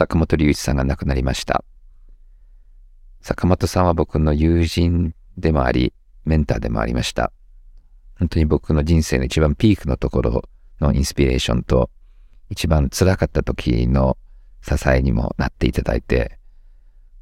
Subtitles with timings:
[0.00, 1.62] 坂本龍一さんが亡くなりました。
[3.20, 5.92] 坂本さんは僕の友人でもあり、
[6.24, 7.32] メンターでもありました。
[8.18, 10.44] 本当に僕の人生の一番ピークのところ
[10.80, 11.90] のインスピレーションと、
[12.48, 14.16] 一番辛かった時の
[14.62, 16.38] 支えにもなっていただいて、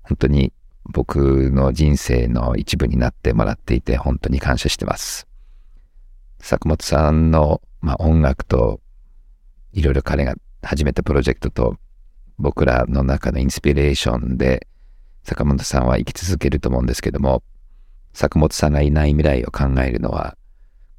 [0.02, 0.52] 本当に
[0.84, 5.26] 僕の人生の一部になってもらっていて、本当に感謝してます。
[6.38, 8.80] 坂本さんの、まあ、音楽と、
[9.72, 11.76] いろいろ彼が始めたプロジェクトと、
[12.38, 14.66] 僕らの中のインスピレーションで、
[15.24, 17.42] 坂本さんは生き続けると思うんですけども、
[18.14, 20.36] 坂本さんがいない未来を考えるのは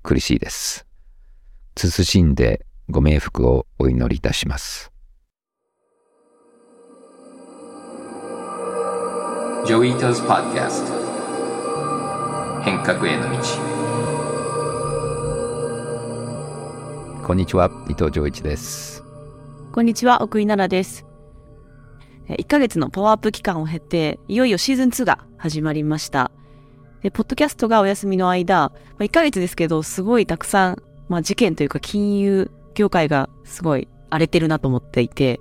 [0.03, 0.85] 苦しいです。
[1.75, 4.91] 慎んでご冥福をお祈りいたします。
[9.65, 10.93] Joi Ito's Podcast
[12.63, 13.37] 変革への道
[17.27, 19.03] こんにちは伊藤浄一です
[19.71, 21.08] こんにちは奥井奈々です
[22.35, 26.31] 1ヶ月のパワーアップ期間を経て、いよいよシーズン2が始まりました。
[27.01, 35.39] で、ポッドキャストがお休みの間、まあ、1ヶ月ですけど、すごいたくさん、まあ、事件というか金融業界がすごい荒れてるなと思っていて、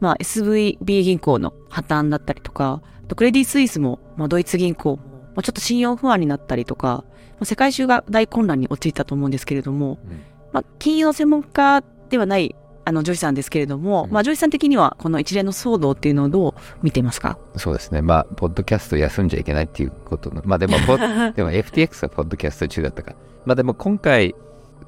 [0.00, 10.20] まあ、SVB 銀行の破綻だったりとか、とクレディ・スイスも、まあ、ドイツ銀行も、まあ、ちょっと信用不安になったりとか、まあ、世界中が大混乱に陥ったと思うんですけれども、うん、
[10.52, 12.54] まあ、金融の専門家ではない
[12.84, 17.38] あの、ジョイさんですけれども、うん、まあ、ジョイさん的には、この一連の騒動っていうのをどう見ていますか？
[17.56, 18.02] そうですね。
[18.02, 20.74] まあ、ポッドキャスト休んじゃいけないっていうことの、まあでも、
[21.36, 23.14] でも FTX はポッドキャスト中だったか。
[23.44, 24.34] まあでも今回、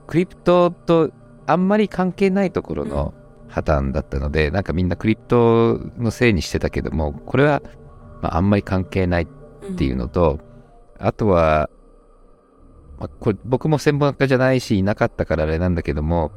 [0.06, 1.10] クリプトと
[1.46, 3.14] あんまり関係ないところの
[3.48, 7.62] 破綻だったので、うん、なんかみんなクリプトのせいにしてたけども、これは、
[8.22, 9.26] まあ、あんまり関係ないっ
[9.76, 10.40] ていうのと、
[11.00, 11.70] うん、あとは、
[12.98, 16.32] まあ、これ僕も専門家じゃないし、いなかったからあれなんだけども、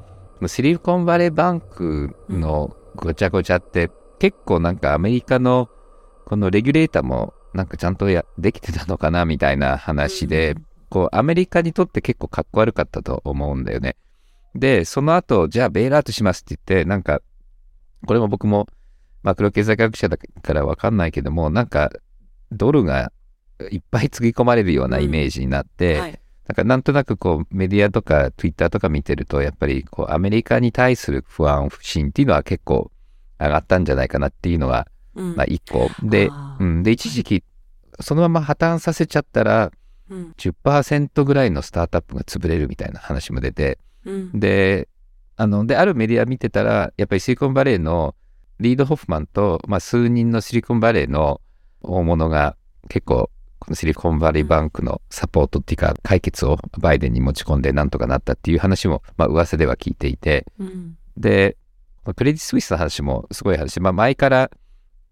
[0.46, 5.70] シリコンバレーバンクのごちゃごちゃって、結構なんかアメリカの
[6.26, 10.56] このレギュレーターもなんかちゃんとやできてたのかなみたいな話で、
[10.90, 13.96] こうアメリカにとって結構かっこ悪かったと思うんだよね。
[14.54, 17.22] で、その後、じゃあベイラートしますって言って、なんか、
[18.06, 18.68] これも僕も
[19.24, 21.92] マクロ経済学者だからわかんないけども、なんか
[22.52, 23.12] ドルが
[23.72, 32.90] いっぱいつぎ込まれるようなイメージになって、うんはいなんかなんとなくこうメディアとかツイッターとか見てるとやっぱりこうアメリカに対する不安不信っていうのは結構
[33.40, 35.90] 上がったんじゃないかなっていうのが、まあ一個。
[36.02, 37.44] で、うん、で一時期
[38.00, 39.72] そのまま破綻させちゃったら
[40.10, 44.88] 10%ぐらいのスタートアップが潰れるみたいな話も出て、うん、で
[45.36, 48.16] あのであるメディア見てたらやっぱりシリコンバレーの
[48.60, 51.42] リード・ホフマンと、まあ、数人のシリコンバレーの
[51.82, 52.56] 大物が
[52.90, 53.30] 結構
[53.68, 61.58] このシリコンバレーバンクのサポートっていうか解決をバイデンに持ち込んでなんとかなったっていう話も、まあ噂では聞いていて、うん、で、
[62.16, 64.50] クレディ・スイスの話もすごい話、まあ前から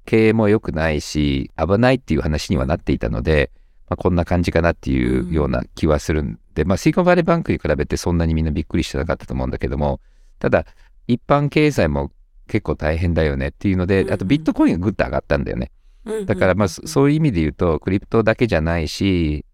[0.05, 3.51] 経営も良くないし、危ないっていう話にはなっていたので、
[3.89, 9.99] まあ、こんな感じかなっていうような気はするんで、うん、まあシリコンバレーバンクに比べてそんなにみんなびっくりしてなかったと思うんだけども、
[10.39, 10.65] ただ
[11.07, 12.13] 一般経済も
[12.47, 15.71] 結構大変だよねっていうので、あとビットコインがぐっと上がったんだよね。
[16.25, 19.45] だからまあそういう意味で言うとクリプトだけじゃないし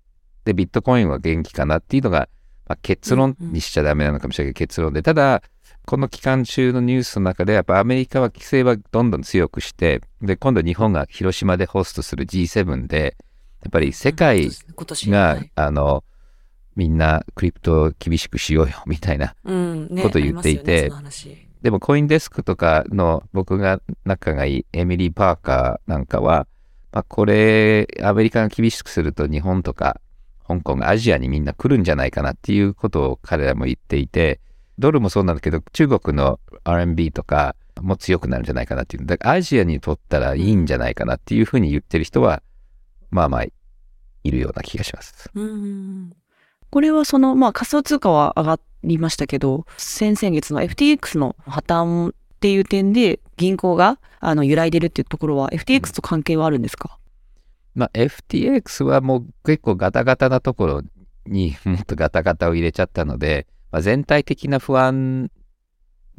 [0.46, 2.30] でビットコインは元気かなっていうのが、
[2.68, 5.02] まあ、結論にしちゃダメなのかもしれないけど結論で。
[5.02, 5.44] ただ
[5.86, 13.18] この期間中のニュースの中でやっぱアメリカは規制はどんどん強くしてで今度日本が広島でホストする G7 で
[13.64, 16.04] やっぱり世界が、うん、あの
[16.76, 26.48] みんなクリプトを厳しくしようよみたいなことを言っていて、うんねでもコインデスクとかの僕が仲がいいエミリー・パーカーなんかは、
[26.92, 30.02] まあ、これアメリカが厳しくすると日本とか
[30.48, 34.40] 香港がアジアにみんな来るんじゃないかなっていうことを彼らも言っていて
[34.80, 42.42] ドルもそうなんだけど中国の RMB とかも強くなるんじゃないかなっていうだからアジアにとったらいいんじゃないかなっていうふうに言ってる人は
[43.12, 45.30] まあまあいるような気がします。
[45.34, 46.14] うん
[46.72, 56.98] これはその、まあ仮想通貨は上がっりましたけど、先々月の FTX の破綻っていう点で銀行があの揺らいでるっていうところは FTX と関係はあるんですか、
[57.76, 60.82] まあ、FTX はもう結構ガタガタなところ
[61.26, 65.30] にもっとガタガタを入れちゃったので、まあ、全体的な不安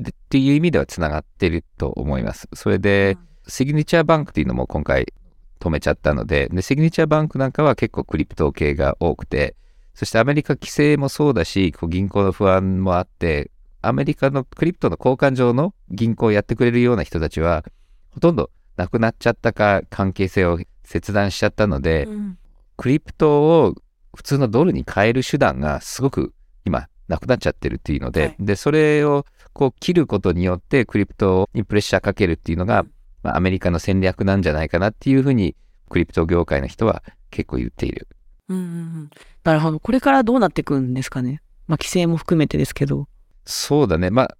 [0.00, 2.48] っていう意味ではつながってると思います。
[2.54, 5.12] それで、シグニチャーバンクっていうのも今回
[5.60, 9.56] 止めちゃったのでで、シグニチャーバンクなんかは結構クリプト系が多くて、
[9.94, 13.50] そしてアメリカ規制もそうだし、こう銀行の不安もあって、
[13.80, 17.64] アメリカのクリプトの交換上の銀行をやってくれるような人たちは、
[18.10, 22.38] ほとんどなくなっちゃったか、関係性を切断しちゃったので、うん、
[22.76, 23.74] クリプトを
[24.14, 26.34] 普通のドルに変える手段がすごく
[26.64, 32.84] 今なくなっちゃってるっていうので、はい、で、それをこう切ることによってクリプトにプレッシャーかけるっていうのが
[33.22, 35.56] まあ、アメリカの戦略なんじゃないかなっていうふうに、
[35.88, 38.08] クリプト業界の人は結構言っている。
[38.52, 38.68] うんうんう
[39.04, 39.10] ん。
[39.44, 39.80] なるほど。
[39.80, 41.42] これからどうなっていくんですかね。
[41.66, 43.08] まあ、規制も含めてですけど。
[43.44, 44.10] そうだね。
[44.10, 44.36] まあ、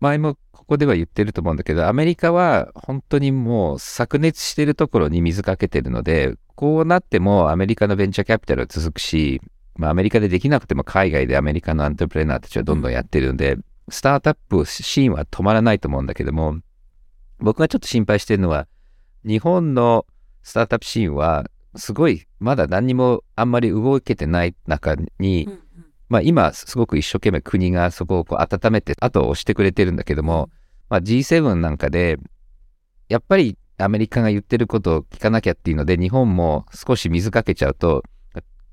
[0.00, 9.40] 前もここでは言ってると思うんだけど、アメリカは本当にもう灼熱してるところに水かけてるので、こうなってもアメリカのベンチャーキャピタルは続くし、
[9.76, 13.58] まあ、アメリカでできなくても海外でアメリカのアントレプレーナーたちはどんどんやってるんで、
[13.88, 16.58] スタートアップシーンは止まらないと思うんだけども、
[17.38, 18.68] 僕がちょっと心配してるのは、
[19.24, 20.06] 日本の
[20.42, 21.46] スタートアップシーンは、
[21.76, 25.60] すごい、まだ何にもあんまり動けてない中に、うんうん。
[26.08, 30.50] まあ今すごく一生懸命国がそこをこう温めて後を押してくれてるんだけども、
[30.88, 32.18] まあ G7 なんかで、
[33.08, 38.02] やっぱりアメリカが言ってることを聞かなきゃっていうので、日本も少し水かけちゃうと、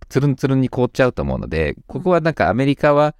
[0.09, 3.15] つるんつるんに凍っちゃうと思うので、ここはなんかアメリカは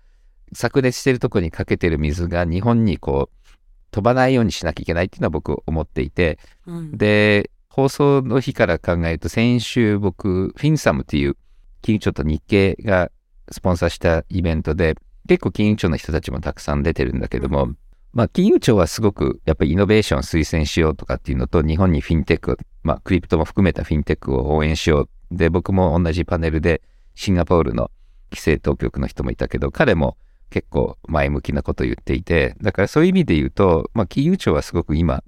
[0.54, 3.50] 炸裂してるとこにかけてる水が日本にこう
[3.92, 6.98] 飛ばないようにしなきゃいけないっていうのは僕思っていて、うん。
[6.98, 11.38] で、放送の日から考えると、先週僕、フィンサムっていう
[11.82, 13.10] 金融庁と日経が
[13.52, 14.96] スポンサーしたイベントで、
[15.30, 17.70] 結構金融庁の人たちもたくさん出てるんだけども、
[18.12, 25.10] まあ金融庁はすごくやっぱりイノベーションを推薦しようとかっていうのと、日本にフィンテック、まあクリプトも含めたフィンテックを応援しよう。
[25.32, 26.82] で、僕も同じパネルで
[27.16, 27.92] シンガポールの
[28.32, 30.18] 規制当局の人もいたけど、彼も
[30.50, 35.24] 結構前向きなことを言っていて、だからそういう意味で言うと、まあ金融庁はすごく今、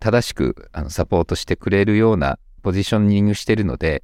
[0.00, 4.02] 正しくあのサポートしてくれるようなポジショニングしてるので、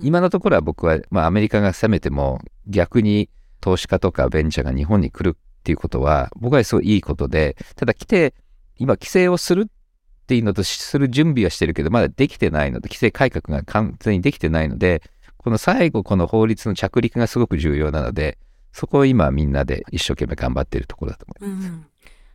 [0.00, 3.30] 今のところは僕は、まあ、アメリカが攻めても逆に
[3.60, 8.34] 投資家とかベンチャーが日本に来るっていうことは僕はすごいいいことでただ来て
[8.76, 15.02] 今規制をするっていうのとする準備はしてるけどまだできてないので規制改革が完全にできてないので
[15.36, 18.38] この最後この法律の着陸がすごく重要なので
[18.72, 21.68] そこを今みんなで一生懸命頑張っているところだと思います。
[21.68, 21.86] うんうん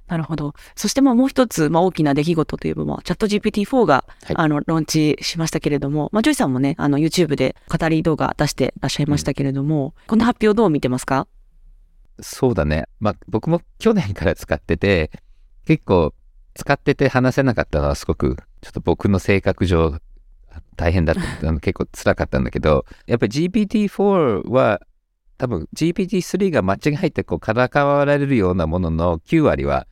[0.07, 0.53] なるほど。
[0.75, 11.27] そしてまあもう一つ、まあ大きな出来事といえば、まあチャット GPT-4 が、はいあの、ローンチしましたけれども、まあジョイさんもね、あの YouTube で語り動画出してらっしゃいましたけれども、この発表どう見てますか？
[12.21, 12.85] そうだね。
[12.99, 15.11] まあ僕も去年から使ってて、
[15.65, 16.13] 結構
[16.55, 19.99] 使ってて話せなかったのはすごくちょっと僕の性格上
[20.77, 21.49] 大変だった。
[21.49, 24.81] あの結構辛かったんだけど、やっぱり GPT-4 は
[25.37, 29.85] 多分 GPT-3 が間違えてこうからかわれるようなものの9割は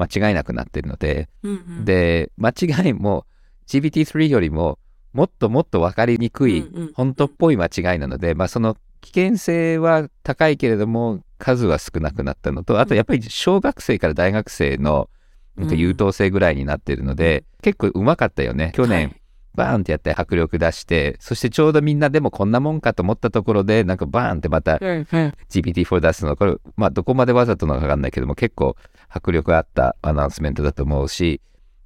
[0.00, 3.26] 間違いなくなってるので、うんで、間違いも
[3.66, 4.78] GPT-3 よりも
[5.12, 6.92] もっともっと分かりにくいうんうん。
[6.94, 15.08] 本当っぽい間違いなので、まあ、その危険性は高いけれども数は少なくなったのとあとやっぱり小学生から大学生の
[15.56, 18.72] なんか優等生ぐらいになってるので、結構うまかったよね。
[18.74, 19.20] 去年、はい。
[19.54, 25.06] バーンってやって迫力出してそしてちょうどみんなでもこんなもんかと思ったところでなんかバーンってまたうんうん。
[25.50, 28.76] GPT-4 出すのこれまあどこまでわざとなのかわかんないけども結構
[29.10, 31.40] 迫力あったアナウンスメントだと思うし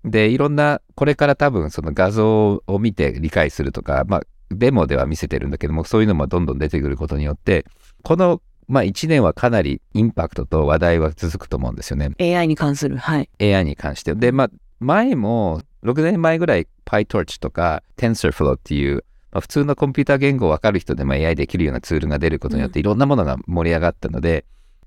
[0.05, 7.65] でいろんなこれから多分その画像を見て理解するとかまあデモでは見せてるんだけどもそういうのもどんどん出てくることによって
[8.03, 12.11] このまあ1年はかなりインパクトと話題は続くと思うんですよね。
[12.19, 13.29] AI に関する、はい。
[13.41, 14.15] AI に関して。
[14.15, 14.51] でまあ
[14.81, 24.45] 前も6年前ぐらい PyTorch とか TensorFlow っていう、まあ、普通のコンピューター言語を分かる人でも AI できるようなツールが出ることによっていろんなものが盛り上がったので、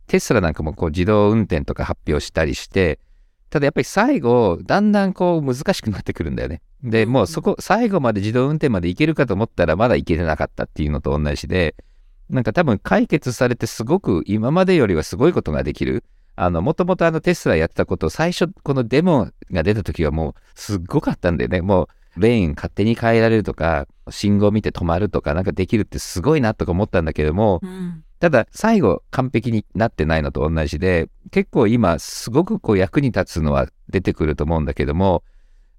[0.07, 2.99] テスラなんかもこう自動運転とか発表したりして
[3.49, 6.61] ただやっぱり最後だんだんこう難しくなってくるんだよね。
[6.83, 11.75] でもうそこ最後まで自動運転までいけるかと思ったらまだいけてなかったっていうのと同じで
[12.29, 16.03] なんか多分解決されてすごく今までよりはすごいことができる。
[16.39, 21.61] あの、もともとあのテスラやってたことを最初このデモが出た時はもうすっごかったんだよね。
[21.61, 35.23] もうレーン勝手に変えられるとか、信号見て止まるとかなんかできるってすごいなとか思ったんだけども、うんただ最後完璧になってないのと同じで、結構今すごくこう役に立つのは出てくると思うんだけども、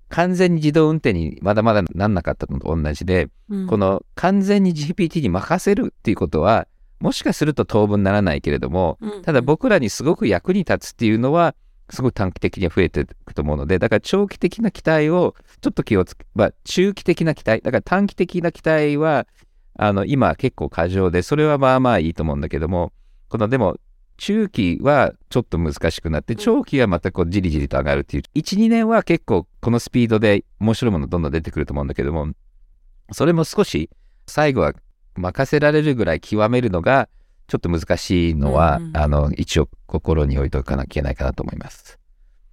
[0.08, 3.66] 完全に自動運転にまだまだなんなかったのと同じで、うん。
[3.66, 6.66] この完全に GPT に任せるっていうことは、
[7.00, 9.22] もしかすると当分ならないけれども、うん。
[9.22, 11.54] ただ僕らにすごく役に立つっていうのは、
[11.90, 19.26] すごい短期的には増えていくと思うので、だから長期的な期待をちょっと気をつけ、まあ中期的な期待、だから短期的な期待は、
[19.78, 22.92] あの、今結構過剰で、それはまあまあいいと思うんだけども、
[23.28, 23.76] このでも、
[24.16, 32.28] 中期はちょっと難しくなって、長期はまたこうじりじりと上がるっていう、1、2年は結構このスピードで面白いものどんどん出てくると思うんだけども、
[33.12, 33.88] それも少し
[34.26, 34.74] 最後は
[35.16, 37.08] 任せられるぐらい極めるのが
[37.46, 41.98] ちょっと難しいのは、うんうんあの一応心に置いておかなきゃいけないかなと思います。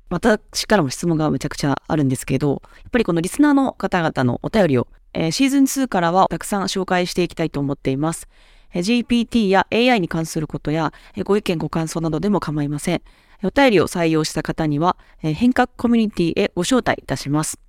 [0.09, 8.27] 私からも質問がめちゃくちゃあるんですけど、やっぱりこのリスナーの方々のお便りを、えーシーズン2からはたくさん紹介していきたいと思っています。
[8.73, 13.01] えー GPT や AI に関することや、えご意見ご感想などでも構いません。
[13.43, 17.59] お便りを採用した方には、え変革コミュニティへご招待いたします。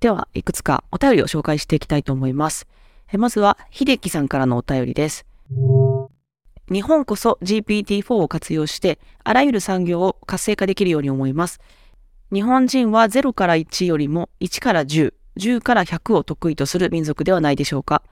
[0.00, 2.66] では、いくつかお便りを紹介していきたいと思います。
[3.12, 5.26] えまずは、秀樹さんからのお便りです。
[6.72, 11.60] 日本こそ GPT-4 を活用して、あらゆる産業を活性化できるように思います。
[12.32, 18.02] 日本人は0から1よりも1から10、10から100を得意とする民族ではないでしょうか。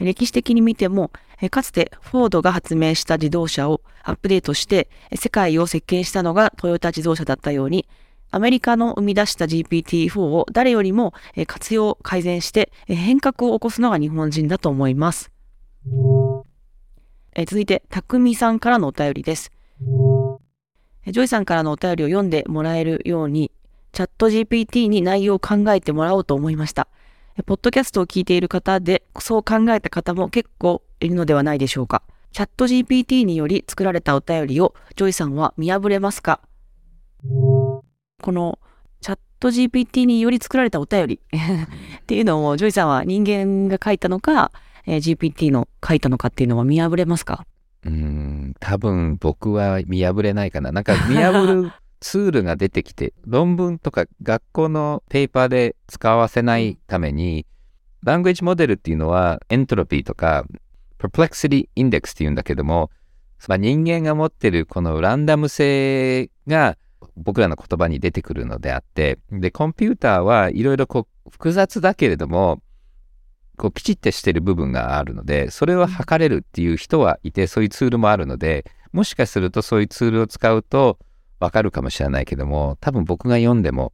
[0.00, 1.10] 歴史的に見ても、
[1.50, 7.86] かつてフォードが発明した自動車をアップデートして世界を席巻したのがトヨタ自動車だったように、
[8.30, 11.14] アメリカの生み出した GPT-4 を誰よりも
[11.46, 15.30] 活用、改善して変革を起こすのが日本人だと思います。
[17.36, 19.52] え続いて、たくみさんからのお便りです。
[21.06, 23.52] ジョイさんからのお便りを読んでもらえるように、
[23.94, 26.88] チャット GPT に内容を考えてもらおうと思いました。
[27.46, 32.02] ポッドキャストを聞いている方で、そう考えた方も結構いるのではないでしょうか。
[32.32, 36.40] チャット GPT により作られたお便りを、ジョイさんは見破れますか？
[37.22, 38.58] この、
[39.00, 44.50] チャット GPT により作られたお便り っていうのを、ジョイさんは人間が書いたのか、
[44.86, 47.46] えー GPT の書いたのかっていうのは見破れますか？
[47.86, 50.72] うん、多分僕は見破れないかな。
[50.72, 51.72] なんか見破る
[52.04, 57.46] ツールが出てきて、論文とか学校のペーパーで使わせないために、
[58.02, 60.44] language model っていうのはエントロピーとか、
[60.98, 62.90] perplexity index っていうんだけども、
[63.48, 66.76] まあ、人間が持ってるこのランダム性が
[67.16, 72.60] 僕らの言葉に出てくるのであって、で、コンピューターはいろいろこう複雑だけれども、
[73.56, 80.98] こうきちっとしてる部分があるので、それを測れるっていう人はいて、そういうツールもあるので、もしかするとそういうツールを使うと
[81.44, 83.92] わかるかもしれないけども、多分僕が読んでも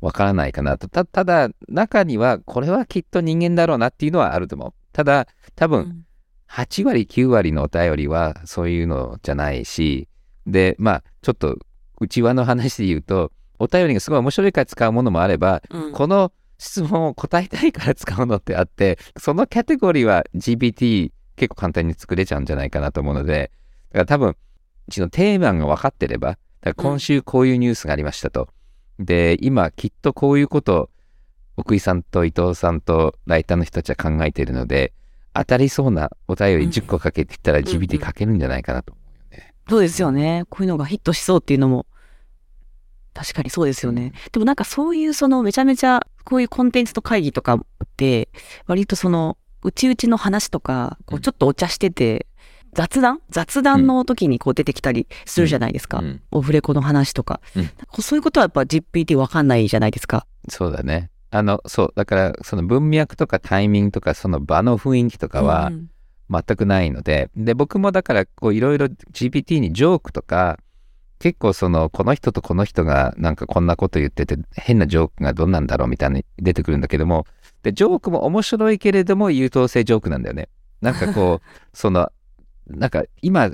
[0.00, 0.88] わからないかなと。
[0.88, 4.72] たただ、中にはこれはきっと人間だろうなっていうのはあると思う。
[4.92, 6.06] ただ、多分うん
[6.50, 10.08] 8割、9割のお便りはそういうのじゃないし、
[10.46, 11.58] で、まあ、ちょっと
[12.00, 23.50] 内輪の話で言うと、お便りがすごい面白いから使うものもあれば、うんこの質問を答えたいから使うのってあって、そのカテゴリーは GPT 結構簡単に作れちゃうんじゃないかなと思うので、
[23.92, 28.48] だから多分、うちのテーマが分かってれば、だから今週こういうニュースがありましたと。
[28.98, 30.90] で、今きっとこういうことを
[31.56, 34.92] 奥井さんと伊藤さんとライターの人たちは考えているので、
[35.34, 39.00] 当たりそうなお便り10個かけてきたらん GPT 書けるんじゃないかなと思
[39.32, 39.54] うよね。
[39.68, 40.44] そうですよね。
[40.50, 41.86] こういうのがヒットしそうっていうのも、
[43.14, 44.12] 確かにそうですよね。
[44.32, 47.62] でもなんかそういうそのめちゃめちゃ、こういうコンテンツと会議とかっ
[47.96, 48.28] て、
[48.66, 52.26] 割とその、うちうちの話とか、こううんちょっとお茶してて、
[52.72, 53.20] 雑談？
[53.30, 55.98] 雑談の時にこう出てきたりするじゃないですか。
[55.98, 57.40] うんオフレコの話とか。
[57.56, 60.26] うんかそういうことはやっぱ GPT わかんないじゃないですか。
[60.48, 61.10] そうだね。
[61.30, 65.90] あの、そう、だからその文脈とかタイミングとかその場の雰囲気とかは、うん
[66.30, 70.58] 全くないので、で、僕もだから、こう、いろいろ GPT にジョークとか、
[71.18, 77.26] 結構その、この人とこの人がなんかこんなこと言ってて、変なジョークがどんなんだろうみたいに出てくるんだけども、
[77.62, 80.48] で、ジョークも面白いけれども、優等生ジョークなんだよね。
[80.80, 81.46] なんかこう、
[81.76, 82.10] その、
[82.70, 83.50] なんか今、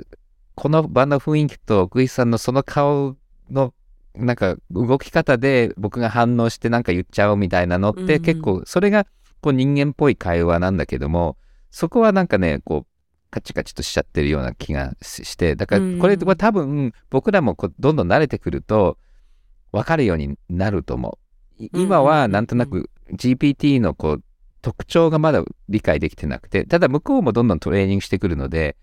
[0.55, 3.15] この場の雰囲気と奥井さんのその顔
[3.49, 3.73] の、
[4.15, 9.05] なんか動き方で僕が反応してなんか言っちゃおうみたいなのって結構、それが
[9.41, 11.37] こう人間っぽい会話なんだけども、
[11.69, 12.87] そこはなんかね、こう、
[13.29, 18.97] カチカチとしちゃってるような気がしして、だからこれうんは多分僕らもこうどんどん慣れてくると
[19.71, 21.19] 分かるようになると思
[21.59, 21.69] う。
[21.73, 24.23] 今はなんとなく GPT のこう
[24.61, 28.77] 特徴がまだ理解できてなくて、ただ向こうもどんどんトレーニングしてくるので、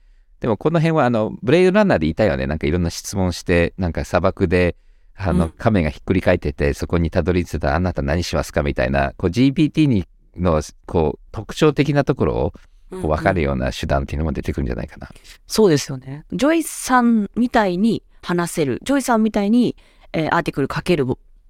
[0.45, 2.47] でもこの辺はあの、ブレイドランナーでいたよね。
[2.47, 4.77] なんかいろんな質問して、なんか砂漠で、
[5.17, 10.05] あの、うん亀がひっくり返ってて、そこにたどり着いたらあなた何しますかみたいな、こう GPT に
[10.37, 12.53] の、こう、特徴的なところを
[12.91, 15.09] こう分かるような手段っていうのも出てくるんじゃないかな。
[15.47, 16.27] そうですよね。
[16.31, 18.81] ジョイさんみたいに話せる。
[18.85, 19.77] ジョイさんみたいに、
[20.13, 21.07] えー article 書ける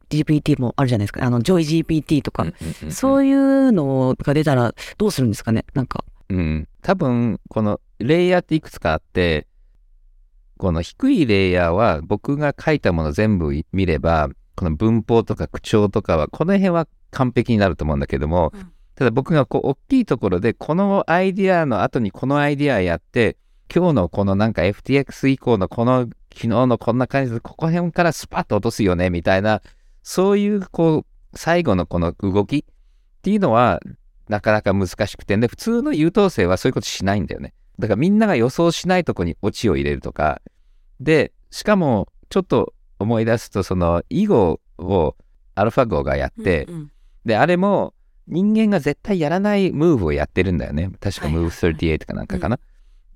[0.09, 1.25] GPT もあるじゃないですか。
[1.25, 2.47] あの、ジョイ GPT とか。
[2.91, 6.05] そういうのが出たらどうするんですかねなんか。
[6.29, 6.69] うん。
[6.81, 9.47] 多分、このレイヤーっていくつかあって、
[10.59, 23.37] この低いレイヤーは僕が書いたもの全部見れば、この文法とか口調とかは、この辺は完璧になると思うんだけども、うんただ僕がこう、大きいところで、このアイディアの後にこのアイディアやって、
[23.75, 29.63] 今日のこのなんか FTX 以降のこの昨日のこんな感じで、ここ辺からスパッと落とすよね、みたいな、
[30.05, 31.07] そういうこう、
[31.37, 32.65] 最後のこの動きっ
[33.23, 33.81] ていうのは、
[34.29, 37.53] なかなか難しくて、で、普通の優等生はそういうことしないんだよね。
[37.79, 40.41] だからみんなが予想しないとこにオチを入れるとか。
[41.01, 45.17] で、しかも、ちょっと思い出すと、その、囲碁を
[45.55, 46.91] アルファ号がやって、うんうん
[47.25, 47.95] で、あれも
[48.27, 50.91] 人間が絶対やらないムーブをやってるんだよね。
[51.01, 52.59] 確かはいはいはい Move38 かなんかかな。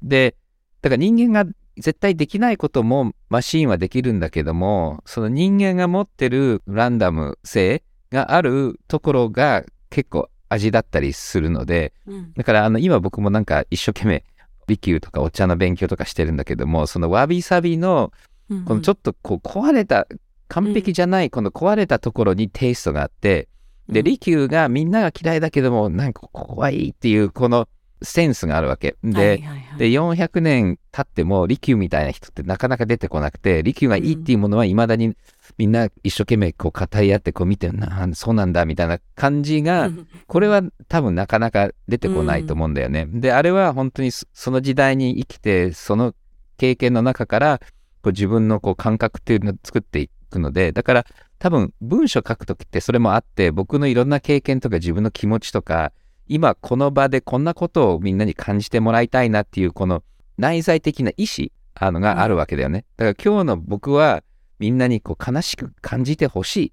[0.03, 0.35] で、
[0.83, 14.25] だから人間が絶対できないこともマシーンはできるんだけども、その人間が持ってるランダム性があるところが結構味だったりするので、うんだからあの今僕もなんか一生懸命
[14.69, 18.13] 利休とかお茶の勉強とかしてるんだけども、そのわびさびの
[18.51, 20.07] うんこのちょっとこう壊れた、
[20.47, 23.49] 完璧じゃないこの壊れたところにテイストがあって、
[23.89, 24.05] で、うん。
[24.05, 27.69] 利休がみんなが嫌いだけども、なんかここはいいっていうこの
[28.03, 28.97] センスがあるわけ。
[29.03, 35.17] で、はいはいはいで、400年経っても利休みたいな人ってなかなか出てこなくて、利休がいいっていうものは未だに
[35.57, 39.91] みんな一生懸命こう語り合ってこう見て、なそうなんだみたいな感じが、
[40.27, 43.07] これは多分なかなか出てこないと思うんだよね。
[43.09, 46.15] で、あれは本当にそその時代に生きて、その
[46.57, 47.61] 経験の中から
[48.03, 51.07] こう自分のこう感覚っていうのを作っていくので、だから
[51.39, 55.93] 多分文章書くときってそれもあって、僕のいろんな経験とか自分の気持ちとか、
[56.29, 60.03] 今この場でこんなことをみんなに感じてもらいたいなっていうこの
[60.37, 62.85] 内在的な意志あのがあるわけだよね。
[62.97, 64.23] だから今日の僕は
[64.59, 66.73] みんなにこう悲しく感じてほしい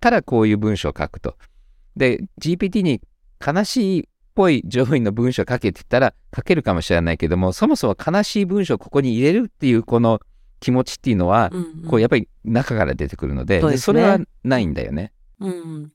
[0.00, 1.36] からこういう文章を書くと。
[1.96, 3.00] で、GPT に
[3.44, 10.20] 悲しいっぽい上位の文章を書けって言ったら書けるかもしれないけども、そもそも悲しい文章をここに入れるっていうこの
[10.60, 15.12] 気持ちっていうのは、うんうんこうやっぱり中から出てくるので、ねそれはないんだよね。
[15.40, 15.92] うん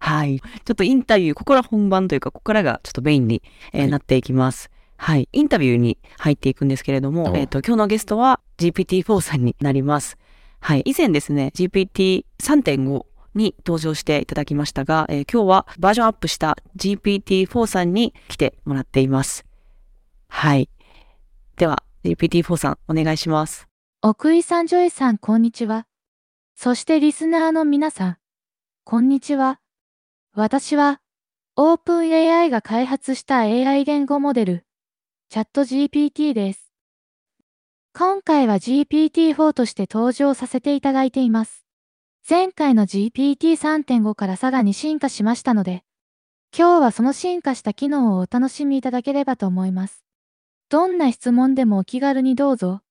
[0.00, 0.40] はい。
[0.40, 3.42] ちょっとインタビュー、ここから本番というか、ここからがちょっとメインに、
[3.72, 4.70] えーはいなっていきます。
[4.96, 5.28] はい。
[5.32, 10.18] インタビューに入っていくんですけれども、おえっ、と、今日のゲストは GPT-4 さんになります。
[10.60, 10.82] はい。
[10.84, 13.04] 以前ですね、GPT3.5
[13.34, 19.44] に登場していただきましたが、えー今日はバージョンアップした GPT-4 さんに来てもらっています。
[20.28, 20.68] はい。
[21.56, 23.68] では、GPT-4 さん、お願いします。
[24.02, 25.86] 奥井さん、ジョイさん、こんにちは。
[26.56, 28.16] そしてリスナーの皆さん、
[28.84, 29.60] こんにちは。
[30.32, 31.00] 私は、
[31.56, 34.64] オープン AI が開発した AI 言語モデル、
[35.28, 36.72] ChatGPT です。
[37.92, 41.64] 今回は GPT-4 として登場させていただいています。
[42.28, 45.82] 前回の GPT3.5 からさらに進化しましたので、
[46.56, 50.04] 今日はその進化した機能をお楽しみいただければと思います。
[50.68, 52.82] どんな質問でもお気軽にどうぞ。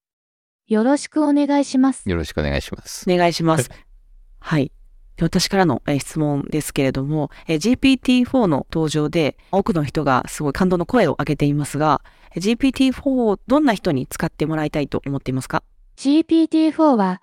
[0.68, 2.10] よろしくお願いします。
[2.10, 3.10] よろしくお願いします。
[3.10, 3.70] お願いします。
[4.42, 4.74] はい。
[5.22, 12.02] 私からの質問ですけれども、GPT-4 の登場で多くの人がすごい感動の声を上げていますが、
[12.36, 15.64] GPT-4 をどんな人に使ってもらいたいと思っていますか
[15.98, 17.22] ？GPT-4 は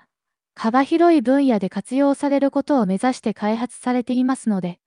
[0.54, 4.78] 幅広い分野で活用されることを目指して開発されていますので、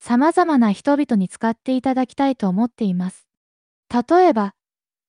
[0.00, 3.26] 様々な人々に使っていただきたいと思っています。
[3.92, 4.54] 例えば、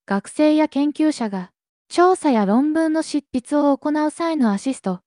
[0.08, 1.52] 学生や研究者が
[1.88, 5.02] 調査や論文の執筆を行う際のアシスト、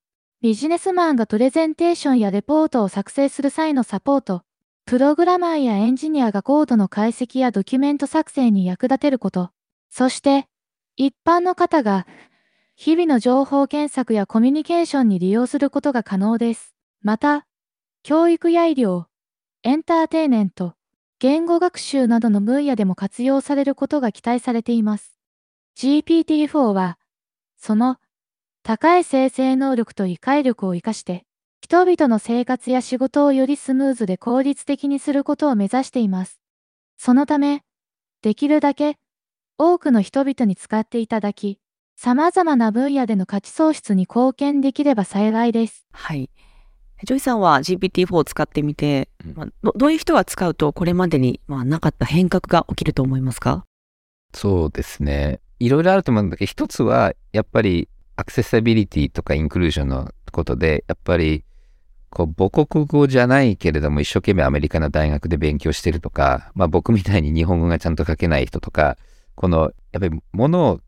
[0.44, 4.42] ビジネスマンがプレゼンテーションやレポートを作成する際のサポート、
[4.84, 9.52] プログラマーやエンジニアがコードの解析やドキュメント作成に役立てること、
[9.88, 10.46] そして、
[10.96, 12.06] 一般の方が
[12.76, 16.74] 日々の情報検索やコミュニケーションに利用することが可能です。
[17.00, 17.46] また、
[18.02, 19.06] 教育や医療、
[19.62, 20.74] エンターテイメント、
[21.20, 25.18] 言語学習などの分野でも活用されることが期待されています。
[25.78, 26.98] GPT-4 は、
[27.56, 27.96] その
[28.66, 31.26] 高い生成能力と理解力を活かして、
[31.60, 36.40] 人々の生活や仕事をよりスムーズで効率的にすることを目指しています。
[36.96, 37.62] そのため、
[38.22, 38.96] できるだけ
[39.58, 41.58] 多くの人々に使っていただき、
[41.94, 45.84] 様々な分野での価値創出に貢献できれば幸いです。
[45.92, 46.30] はい。
[47.02, 53.66] ジョイさんは GPT-4 を使ってみて、うんまあどどういう人が使うとこれまでに、まあ、なかった変革が起きると思いますか？
[54.32, 55.40] そうですね。
[55.58, 61.44] いろいろあると思うんだけど、一つはやっぱりアクセサビリティとかインクルージョンのことで、やっぱり
[62.10, 68.96] こう母国語じゃないけれども一生懸命アメリカの大学で勉強してるとか、まあ僕みたいに日本語がちゃんと書けない人とか、
[69.34, 70.80] このやっぱりものを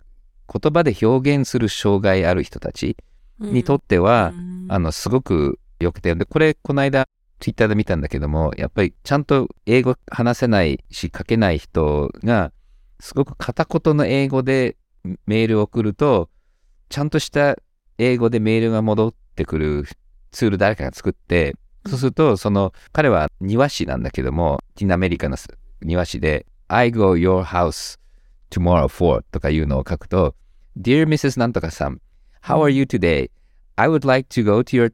[0.53, 2.97] 言葉で表現する障害ある人たち
[3.41, 4.33] にとっては、
[4.69, 7.09] あの、すごく良くて、で、これ、この間、
[7.41, 12.53] ツイッターで見たんだけども、やっぱりちゃんと英語話せないし、書けない人が、
[13.01, 14.77] すごく片言の英語で
[15.27, 16.31] メールを送ると、
[16.89, 17.57] ちゃんとした
[17.99, 19.85] 英語でメールが戻ってくる
[20.31, 21.55] ツール誰かが作って、
[21.87, 25.37] そうすると、その、彼は庭師なんだけども、ティナアメリカの
[25.83, 27.99] 庭師で、I go your house
[28.51, 30.35] tomorrow for とかいうのを書くと、
[30.79, 31.39] Dear Mrs.
[31.39, 32.01] なんとかさん、
[32.43, 33.31] How are you today?
[33.77, 34.93] I would like to go to your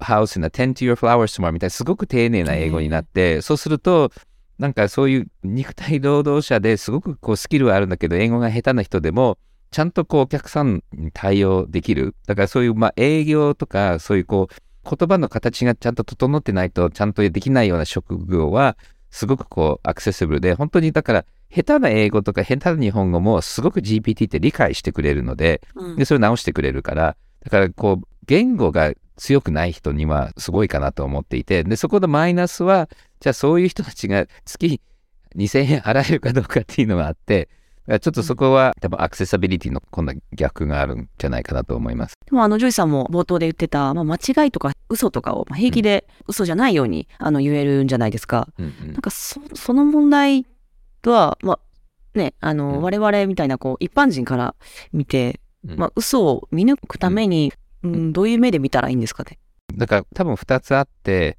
[0.00, 4.12] house and attend to your flowers tomorrow みたいなすごく丁寧な英語になって、そうすると、
[4.58, 9.38] なんかそういう肉体労働者ですごくこうスキルはあるんだけど、英語が下手な人でも、
[9.70, 12.14] ちゃんとこうお客さんに対応できる。
[12.26, 18.76] だからそういうまあ営業とか、そういうこう言葉の形がちゃんと整ってないとちゃんとできないような職業は、
[19.10, 21.24] すごくこうアクセシブルで、本当にだから
[21.54, 32.88] 下手な英語とか下手な日本語もすごく GPT って理解してくれるので、うんで、それを直してくれるから、だからこう、言語が強くない人にはすごいかなと思っていて、で、そこのマイナスは、
[33.20, 34.80] じゃあそういう人たちが月
[35.36, 37.48] 2000円払えるかどうかっていうのがあって、
[37.86, 42.14] ちょっとそこは多分アクセシビリティの今度は逆があるんじゃないかなと思います。
[42.24, 48.48] でもあの、ジョイさんも冒頭で言ってた、まあ、間違いとか嘘とかをまあ平気で嘘じゃないように、あの言えるんじゃないですか。
[48.58, 50.46] うんうんなんかそ、その問題
[51.04, 54.54] は、まあ、ね、あの、うん我々みたいな、こう、一般人から
[54.92, 59.38] 見て、うんまあ、嘘を見抜くために、うん、どういう目で見たらいいんですかね。
[59.76, 61.36] だから多分2つあって、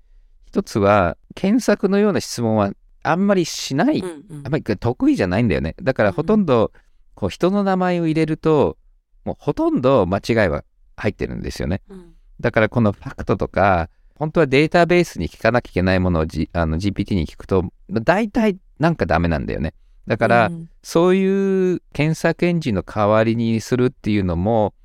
[0.52, 2.72] 1つは検索のような質問は
[3.06, 5.76] あんまりしない、うんうんあんまり得意じゃないんだよね。
[5.82, 6.72] だからほとんど
[7.14, 8.78] こう人の名前を入れると、
[9.24, 10.64] もうほとんど間違いは
[10.98, 11.82] 入ってるんですよね。
[11.90, 19.74] うんだからこのファクトとか、本当はデータベースに聞かなきゃいけないものを、G、あの GPT に聞くと、大体なんかダメなんだよね。
[20.08, 24.76] だから、うんそういう検索エンジンの代わりにするっていうのも、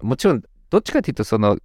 [0.00, 1.60] もちろんどっちかというと、その聞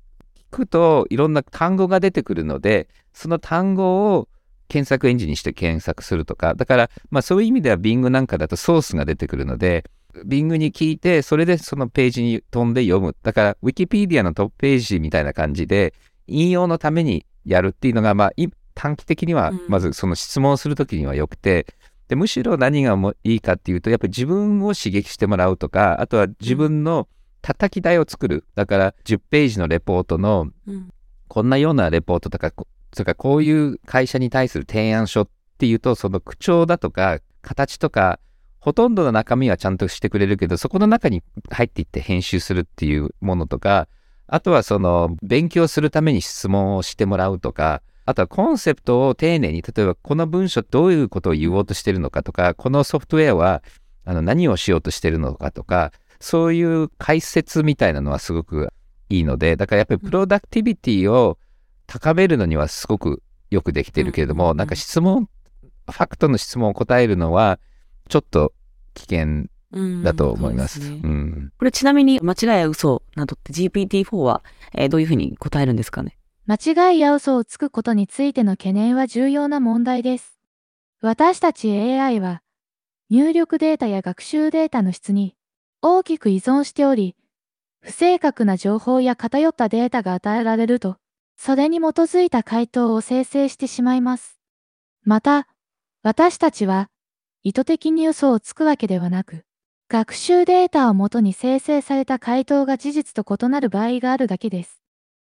[0.51, 4.27] くといろんな単語が出てくるので、その単語を
[4.67, 9.85] 検索エンジンにして検索するとか、だから、まあそういう意味では Bing なんかだとソースが出てくるので、
[10.25, 13.15] Bing に聞いて、それでそのページに飛んで読む。
[13.21, 15.93] だから、Wikipedia のトップページみたいな感じで、
[16.27, 21.65] 引用のためにやるっていうのが、まあ、い短期的にはうん、まずその質問をするときにはよくて、
[22.07, 27.07] でむしろ何がもいいかっていうとやっぱり自分を刺激してもらうとかあとは自分の
[27.41, 28.43] 叩き台を作る。
[28.53, 30.89] だから10ページのレポートのうん。
[31.27, 32.51] こんなようなレポートとか
[32.95, 38.19] こそれかこういう会社に対する提案書っていうとその口調だとか形とか
[38.59, 43.87] ほとんどの中身はちゃんとしてくれるけどそこの中に入っていって編集するっていうものとか
[44.27, 53.61] あとはその勉強するために質問をしてもらうとかあとはコンセプトを丁寧に例えばこの文章どういうことを言おうとしてるのかとかこのソフトウェアは
[54.05, 58.69] あの何をしようとしてるのかとかそういう解説みたいなのはすごく
[59.09, 61.37] いいのでだからやっぱりプロダクティビティを
[61.87, 65.29] 高めるのにはすごくよくできてるけれども、うんうんうんなんか質問
[65.87, 67.59] ファクトの質問を答えるのは
[68.09, 68.53] ちょっと
[68.95, 70.79] 危険うんだと思います。
[70.79, 74.43] そうでねうんこれちなみに間違いや嘘などって GPT-4 は、
[74.73, 76.17] えーどういうふうに答えるんですかね？
[76.47, 80.39] 間違いや嘘をつくことについての懸念は重要な問題です。
[81.01, 82.41] 私たち AI は
[83.11, 85.35] 入力データや学習データの質に
[85.83, 87.15] 大きく依存しており、
[87.81, 90.97] 不正確な情報や偏ったデータが与えられると、
[91.37, 94.39] それに基づいた回答を生成してしまいます。
[95.03, 95.47] また、
[96.01, 96.89] 私たちは
[97.43, 99.45] 意図的に嘘をつくわけではなく、
[99.87, 104.81] 学習データをもとに生成された回答が事実と異なる場合があるだけです。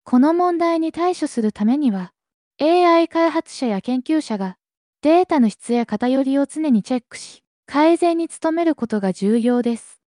[0.04, 2.12] この問題に対処するためには、
[2.60, 4.58] AI 開発者や研究者が
[5.00, 10.00] データの質や偏りを常にチェックし、改善に努めることが重要です。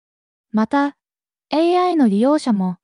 [0.52, 0.96] また、
[1.52, 2.78] AI の利用者も、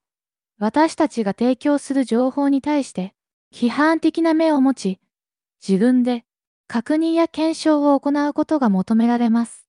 [0.63, 3.13] 私たちが提供する情報に対して、
[3.53, 4.99] 批判的な目を持ち、
[5.61, 6.23] 自分で
[6.69, 9.67] 確認や検証を行うことが求められます。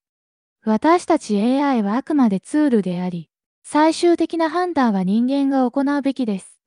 [0.65, 3.29] 私たち AI はあくまでツールであり、
[3.65, 6.61] 最終的な判断は人間が行うべきです。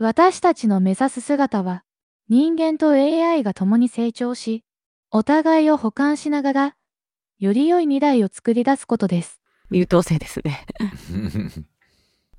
[0.00, 1.84] 私たちの目指す姿は、
[2.28, 4.64] 人間と AI が共に成長し、
[5.12, 6.76] お互いを補完しながら、
[7.38, 9.40] より良い未来を作り出すことです。
[9.70, 10.66] 優等生ですね。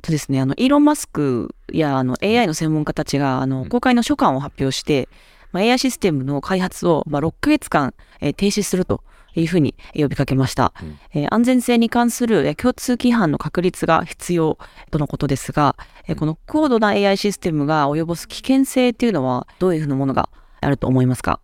[0.01, 3.69] とですね、あの、イーロン・マスクや、あの、AI の専門家たちが、あの、うん。
[3.69, 5.07] 公開の書簡を発表して、
[5.51, 9.03] まあ、AI システムの開発を、まあ、6ヶ月間、えー停止すると
[9.35, 10.73] いうふうに呼びかけました。
[10.81, 10.99] うん。
[11.13, 14.57] えー安全性に関するえー共通規範の確立が必要
[14.91, 15.75] とのことですが、
[16.07, 20.29] えーこの高度な AI システムが及ぼす危険性っていうのは、どういうふうなものが
[20.61, 21.39] あると思いますか？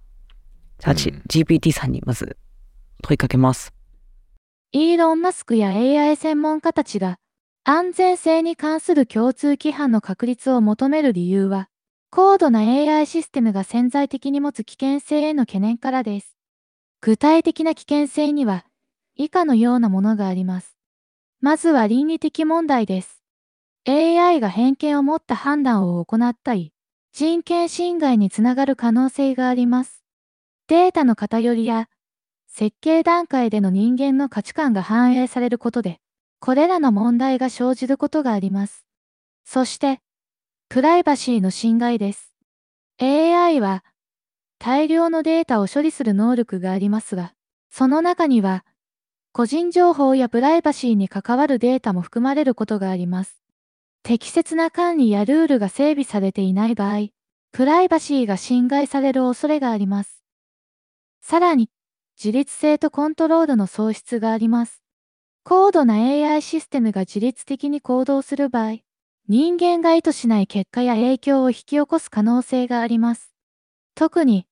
[0.79, 1.23] じゃあ、ちうん。
[1.27, 2.37] GPT さんにまず
[3.03, 3.73] 問いかけます。
[4.71, 7.17] イーロン・マスクや AI 専門家たちが
[7.69, 11.67] 安全性に関する共通規範の確立を求める理由は、
[12.09, 16.37] 高度な AI システムが潜在的に持つ危険性への懸念からです。
[17.01, 18.63] 具体的な危険性には、
[19.17, 20.77] 以下のようなものがあります。
[21.41, 23.21] まずは倫理的問題です。
[23.85, 26.71] AI が偏見を持った判断を行ったり、
[27.11, 30.05] 人権侵害につながる可能性があります。
[30.69, 31.89] データの偏りや
[32.47, 35.99] 設計段階での人間の価値観が反映されることで、
[36.39, 38.85] これらの問題が生じることがあります。
[39.43, 40.01] そして、
[40.69, 42.33] プライバシーの侵害です。
[42.99, 43.83] AI は、
[44.59, 47.33] 大量のデータを処理する能力がありますが、
[47.69, 48.65] その中には、
[49.31, 53.41] 個人情報やプライバシーに関わるデータも含まれることがあります。
[54.03, 57.09] 適切な管理やルールが整備されていない場合、
[57.51, 60.23] プライバシーが侵害される恐れがあります。
[61.21, 61.69] さらに、
[62.17, 64.81] 自律性とコントロールの喪失があります。
[65.49, 68.79] 高度な AI システムが自律的に行動する場合、
[69.29, 73.33] 人間が意図しない結果や影響を引き起こす可能性があります。
[73.95, 74.45] 特に、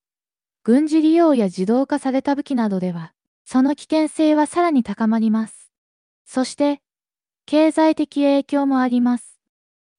[0.63, 3.11] 軍事利用や自動化された武器などでは、
[3.43, 5.69] その危険性はさらに高まります。
[6.25, 6.79] そして、
[7.45, 9.41] 経済的影響もあります。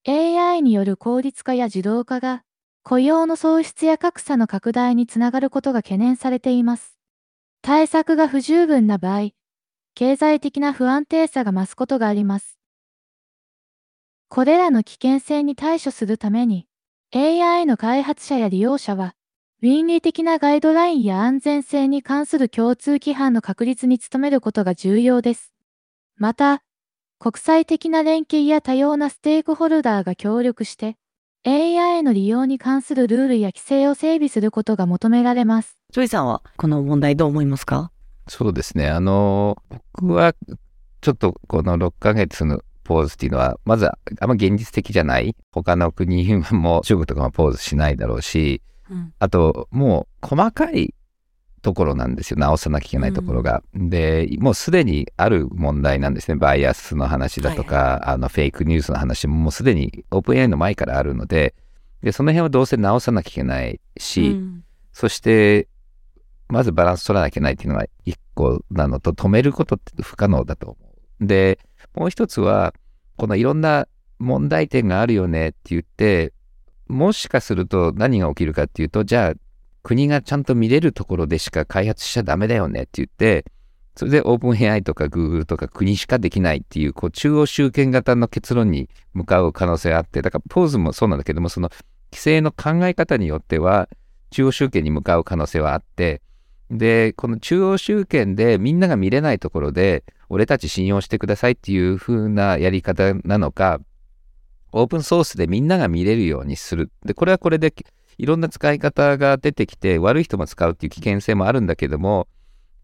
[0.08, 2.42] AI による効率化や自動化が、
[2.84, 6.96] 雇用の創出や格差の拡大につながることが懸念されています。
[7.60, 9.35] 対策が不十分な場合、
[9.98, 12.58] 経済的な不安定さが増すことがあります。
[14.28, 16.66] これらの危険性に対処するために、
[17.14, 19.14] AI の開発者や利用者は、
[19.62, 25.54] 倫理的なガイドラインや安全性に関する共通規範の確立に努めることが重要です。
[26.18, 26.62] また、
[27.18, 30.98] 国際的な連携や多様なステークホルダーが協力して、
[31.46, 35.78] AI の利用に関するルールや規制を整備することが求められます。
[35.90, 37.92] ジョイさんはこの問題どう思いますか？
[38.28, 38.88] そうですね。
[38.88, 39.56] あの、
[39.92, 40.34] 僕は
[41.00, 45.36] ちょっとこの6ヶ月のポーズっていうのは、まずあんま現実的じゃない。
[45.52, 50.94] 他の国も中国とかもポーズしないだろうし、うん、あともう細かい
[51.62, 53.62] ところなんですよ直さなきゃいけないところが。
[53.74, 56.36] うん、でもうすでにある問題なんですね。
[56.36, 61.54] バイアスの話だとか、はいはい、あのフェイクニュースの話ももうすでにオープン AI の前からあるので。
[62.02, 65.66] でその辺はどうせ直さなきゃいけないし、うん、そして
[66.48, 70.76] まずバランス取らなきゃいけないっていうのが一個なのと止めることって不可能だと思
[71.20, 71.26] う。
[71.26, 71.58] で
[71.94, 72.74] もう一つは、
[73.16, 76.32] このいろんな問題点があるよねって言って、
[76.88, 79.32] もしかすると何が起きるかっていうと、じゃあ
[79.82, 83.44] 国がちゃんと見れるところでしか開発しちゃダメだよねって言って、
[83.96, 91.70] それでオープン AI とか Google とか国しかできないっていう、こう中央集権型の結論に向かう可能性があって、だからポーズもそうなんだけども、その
[92.12, 93.88] 規制の考え方によっては、
[94.30, 96.20] 中央集権に向かう可能性はあって、
[96.70, 103.80] で、この中央集権でみんなが見れないところで、俺たち信用してくださいっていう風なやり方なのか、
[104.72, 106.90] オープンソースでみんなが見れるようにする。
[107.04, 107.72] で、これはこれで
[108.18, 112.26] いろんな使い方が出てきて、悪い人も使うっていう危険性もあるんだけども、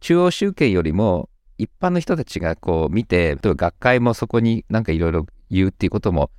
[0.00, 6.30] 中央集権よりも一般の人たちがこう見て、例えば学会もそこになんかいろいろ言うっていうことも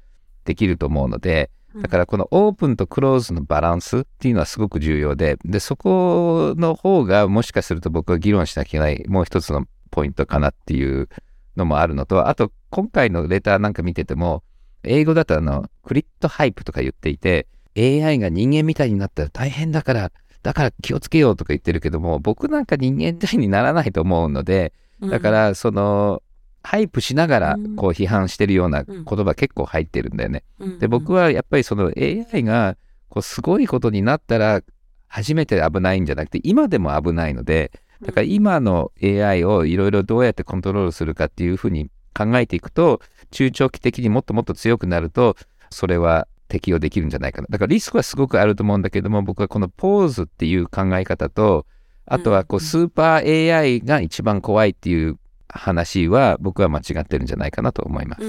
[0.46, 1.50] できると思うので、
[1.82, 11.10] だからこのオープンとクローズのバランスっていうのはすごく重要で、で、そこの方がもしかすると僕は議論しなきゃいけないもう一つのポイントかなっていう
[11.56, 14.44] のもあるのと、あと今回のレターなんか見てても、
[14.84, 26.23] 英語だとあの、 critihype とか言っていて、AI が人間みたいになったら大変だから、だから気をつけようとか言ってるけども、僕なんか人間みたいにならないと思うので、だからその、
[26.64, 30.44] hype しながらこう批判してるような言葉結構入ってるんだよね。
[30.80, 32.78] で僕はやっぱりその AI が
[33.10, 34.62] こうすごいことになったら
[35.08, 37.72] 初めて危ないんじゃなくて今でも危ないので
[38.02, 45.36] だから今の AI をいろいろどうやってコントロールするかっていうふうに考えていくと中長期的にもっともっと強くなると
[45.70, 47.48] それは適用できるんじゃないかな。
[47.50, 51.66] だからリスクはすごくあると思うんだけども僕はこのポーズっていう考え方と
[52.06, 55.18] あとはこうスーパー AI が一番怖いっていう
[55.54, 58.24] 話は僕は間違ってるんじゃないかなと思います。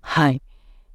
[0.00, 0.42] はい。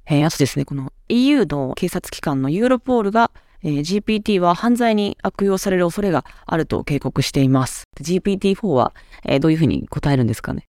[0.06, 3.30] えー、あとですね、この EU の警察機関のユーロポールが、
[3.62, 7.84] えー、GPT は犯罪に悪用される恐れがあると警告しています。
[8.00, 8.94] GPT-4 は、
[9.24, 10.64] えー、どういうふうに答えるんですかね？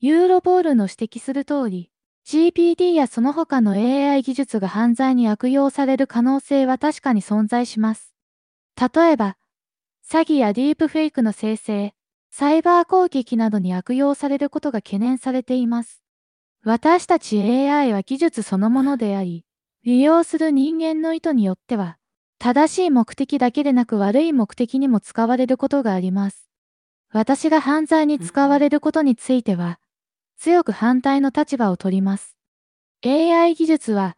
[0.00, 1.90] ユーロポールの指摘する通り、
[2.26, 8.14] GPT やその他の AI 技術が犯罪に悪用される可能性は確かに存在します。
[8.80, 9.36] 例えば、
[10.08, 11.94] 詐欺やディープフェイクの生成、
[12.32, 16.02] サイバー攻撃などに悪用されることが懸念されています。
[16.62, 19.44] 私たち AI は技術そのものであり、
[19.84, 21.96] 利用する人間の意図によっては、
[22.38, 26.48] 正しい目的だけでなく悪い目的にも使われることがあります。
[27.12, 29.80] 私が犯罪に使われることについては、
[30.38, 32.36] 強く反対の立場を取ります。
[33.04, 34.16] AI 技術は、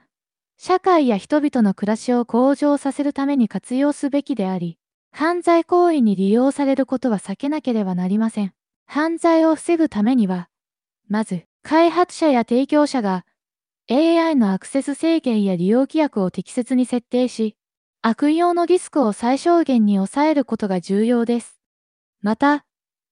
[0.59, 4.79] 社会や人々の暮らしを向上させるために活用すべきであり、
[5.13, 8.55] 犯罪行為に利用されることは避けなければなりません。
[8.87, 10.49] 犯罪を防ぐためには、
[11.09, 13.25] まず、開発者や提供者が
[13.91, 17.57] AI のアクセス制限や利用規約を適切に設定し、
[18.01, 21.61] 悪用のリスクを最小限に抑えることが重要です。
[22.21, 22.65] また、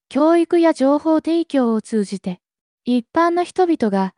[0.09, 2.41] 教育や情報提供を通じて、
[2.85, 4.15] 一般の人々が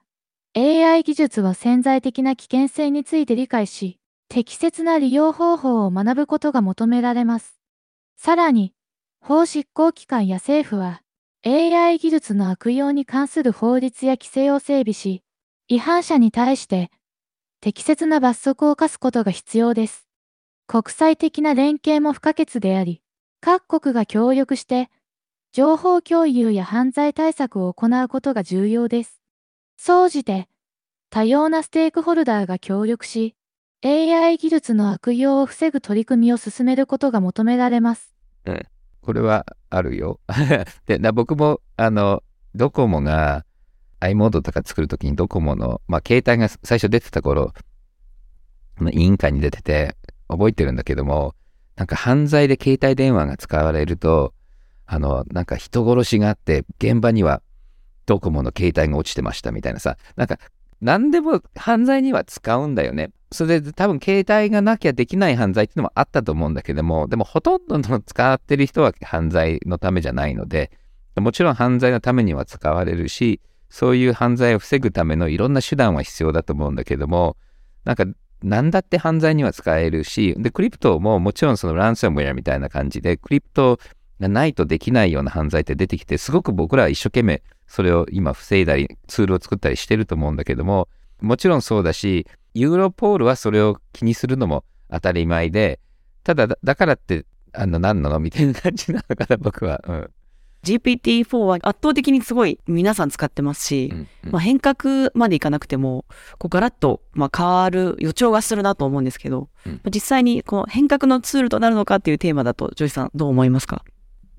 [0.55, 7.62] AI 技術の潜在的な危険性について理解し、適切な利用方法を学ぶことが求められます。
[8.25, 8.73] さらに、
[9.21, 11.03] 法執行機関や政府は、
[11.45, 15.25] AI 技術の悪用に関する法律や規制を整備し、
[15.67, 16.93] 違反者に対して
[17.61, 20.07] 適切な罰則を課すことが必要です。
[20.69, 23.03] 国際的な連携も不可欠であり、
[23.41, 24.89] 各国が協力して、
[25.51, 29.21] 情報共有や犯罪対策を行うことが重要です。
[29.77, 30.49] 総じて、
[31.11, 33.35] 多様なステークホルダーが協力し、
[33.85, 38.12] AI 技術の悪用を防ぐ取り組みを進めることが求められます。
[38.47, 38.67] うん
[39.03, 40.21] これはあるよ。
[40.87, 42.23] で、僕も、あの、
[42.55, 43.45] ドコモが
[43.99, 47.53] i モードとか作るときにドコモの、まあ、携帯が最初出てた頃、
[48.77, 49.97] まあ委員会に出てて、
[50.29, 51.35] 覚えてるんだけども、
[51.77, 54.35] なんか犯罪で携帯電話が使われると、
[54.87, 57.43] あの、なんか人殺しがあって、現場には
[58.07, 60.39] ドコモの携帯が落ちてましたみたいなさ、なんか、
[60.81, 63.11] 何でも犯罪には使うんだよね。
[63.33, 70.71] それで多分携帯がなきゃできない犯罪っていうのもあったと思うんだけども、でもほとんどの使ってる人は犯罪のためじゃないので、
[71.16, 77.37] もちろん犯罪のためには使われるし、そういう犯罪を防ぐためのいろんな手段は必要だと思うんだけども、
[77.85, 78.05] なんか
[78.42, 83.79] 何だって犯罪には使えるし、で、クリプトももちろんそのランサムウェアみたいな感じで、クリプト
[84.21, 90.88] がないとできないような犯罪って出てきて、すごく僕らは一生懸命それを今防いだり、ツールを作ったりしてると思うんだけども、
[91.21, 95.81] もちろんそうだし、ユーロポールはそれを気にするのも当たり前で、
[96.25, 98.19] ただだ、だからって、あの、何なの？
[98.19, 99.83] みたいな感じなのかな、 僕は。
[99.87, 100.11] うん。
[100.65, 106.05] GPT-4 は圧倒的にすごい皆さん使ってますし、うんうんまあ、変革までいかなくても、
[106.38, 113.85] こうガラッとまあ変わる予兆がするなと思うんですけど、うんまあ実際にこう変革のツールとなるのかっていうテーマだと、ジョイさんどう思いますか？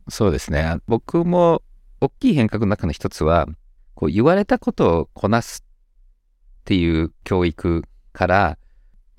[0.08, 0.62] そうですね。
[0.62, 1.62] あ僕も
[1.99, 3.47] 大きい変革の中の一つは、
[3.93, 8.58] こう言われたことをこなすっていう教育から、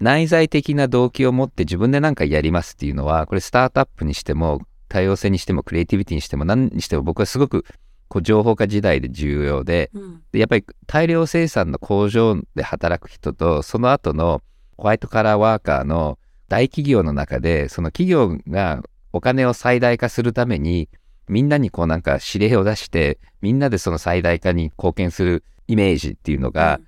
[0.01, 7.65] 内在的な動機を持って自分で何かやりますっていうのは、これスタートアップにしても、多様性にしても、クリエイティビティにしても、何にしても僕はすごく
[8.09, 9.91] こう情報化時代で重要で、
[10.33, 14.41] でやっぱり大量生産の工場で働く人とその後の
[14.77, 20.89] ホワイトカラーワーカーの大企業の中でその企業がお金を最大化するために
[21.29, 26.81] みんなにこうなんか指令を出してみんなでその最大化に貢献するイメージっていうのが、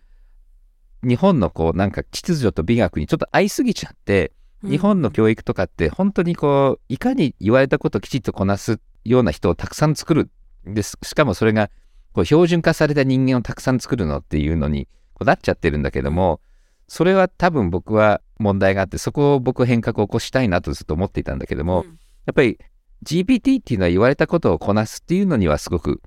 [1.07, 10.31] 日本のこうなんか秩序と美学にちょっと合いすぎちゃって、日本の教育とかって本当にこういかに言われたことをきちっとこなすような人をたくさん作る。
[10.65, 11.71] ですしかもそれが
[12.13, 16.41] こう標準化された人間をたくさん作るのっていうのにこうなっちゃってるんだけども
[16.89, 21.85] それは多分僕は問題があってそこを僕変革を起こしたいなとずっと思っていたんだけども、
[22.27, 22.59] やっぱり
[23.05, 26.03] GPT っていうのは言われたことをこなすっていうのにはすごく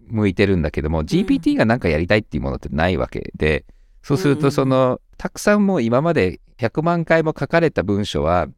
[0.00, 3.64] 向いてるんだけども、GPT が何かやりたいっていうものってないわけで、
[4.02, 8.48] そうするとその、たくさんもう今まで100万回も書かれた文章は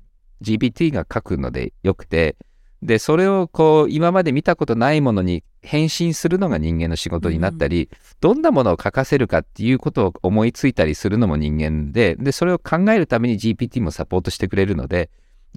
[0.42, 2.36] GPT が書くのでよくて、
[2.82, 7.88] で、それをこう今まで見たことないものに変身するのが人間の仕事になったり、
[8.20, 15.10] どんなものを書かせるかっていうことを思いついたりするのも人間で、で、それを考えるために GPT もサポートしてくれるので、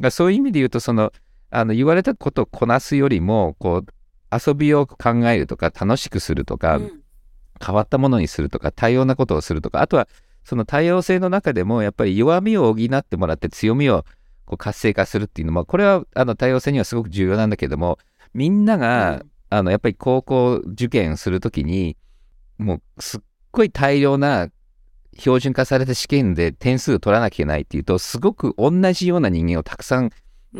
[0.09, 1.11] そういう意味で言うと、その、
[1.49, 3.87] あの、言われたことをこなすよりも、こう、
[4.31, 6.79] 遊びを考えるとか、楽しくするとか、
[7.63, 10.07] 変わったものにするとか、多様なことをするとか、あとは、
[10.43, 14.05] その多様性の中でも、やっぱり弱みを補ってもらって強みを
[14.45, 17.99] こう活性化するっていうのも、これはあの多様性にはすごく重要なんだけども、
[18.33, 21.97] みんなが、あの、やっぱり高校受験するときに、
[22.57, 24.47] もうすっごい大量な
[25.17, 30.11] 標準化された試験で点数を取らなきゃいけないっていうと、すごく同じような人間をたくさん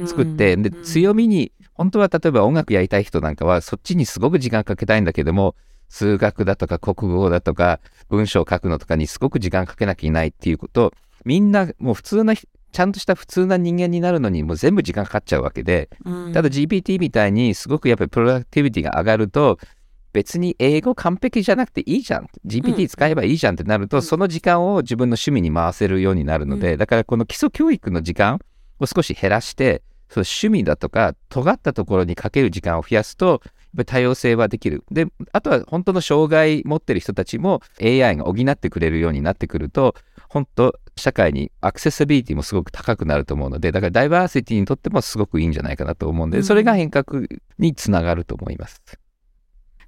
[0.06, 5.56] 作って、で、強みに、本当は例えば音楽やりたい人なんかは、そっちにすごく時間かけたいんだけども、
[5.90, 10.94] 数学だとか国語だとか文章を書くのとかにすごく時間かけなきゃいけないっていうこと、
[11.26, 15.90] みんなもう普通な、ちゃんとした普通な人間になるのにもう全部時間かかっちゃうわけで、
[16.34, 19.58] ただ GPT みたいにすごくやっぱりプロダクティビティが上がると、
[20.14, 22.28] 別に英語完璧じゃなくていいじゃん。
[22.46, 28.40] GPT 使えばいいじゃんってなると、その時間を自分の趣味に回せるようになるので、だからこの基礎教育の時間
[28.80, 34.84] を少し減らして、その趣味だとか、尖ったところにかける時間を増やすと、やっぱり多様性はできる。
[34.92, 39.96] で、あとは本当の障害持ってる人たちも AI が補ってくれるようになってくると、
[40.30, 47.28] 本当社会にアクセシビリティもすごく高くなると思うので、だからダイバーシティにとってもすごくいいんじゃないかなと思うんで、それが変革
[47.60, 48.82] につながると思います。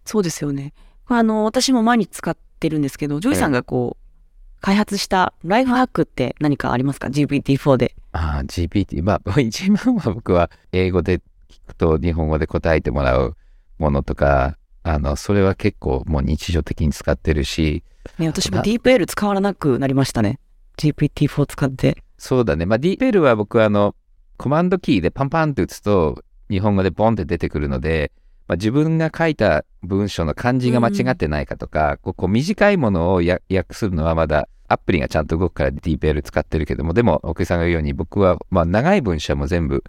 [0.05, 0.73] そうですよね。
[1.07, 7.95] あの、私も毎日使ってるんですけど、ジョイさんがこう、開発したライフハックって何かありますか ?GPT-4 で。
[8.11, 9.03] ああ、GPT。
[9.03, 11.21] まあ、 一番は僕は英語で聞
[11.67, 13.35] くと日本語で答えてもらう
[13.77, 17.83] ものとか、あの、それは結構もう日常的に使ってるし、
[18.17, 20.39] ね、私も DeepL 使わなくなりましたね。
[20.77, 22.03] GPT-4 使って。
[22.17, 22.65] そうだね。
[22.65, 23.95] まあ、DeepL は僕はあの、
[24.37, 28.11] コマンドキーでパンパンって打つと、日本語でボンって出てくるので、
[28.49, 39.83] まあ、自分が書いた文章の漢字が間違ってないかとか、こうこう短いものをや訳するのはまだアプリがちゃんと動くから DeepL 使ってるけども、でも奥井さんが言うように僕はまあ長い文章も全部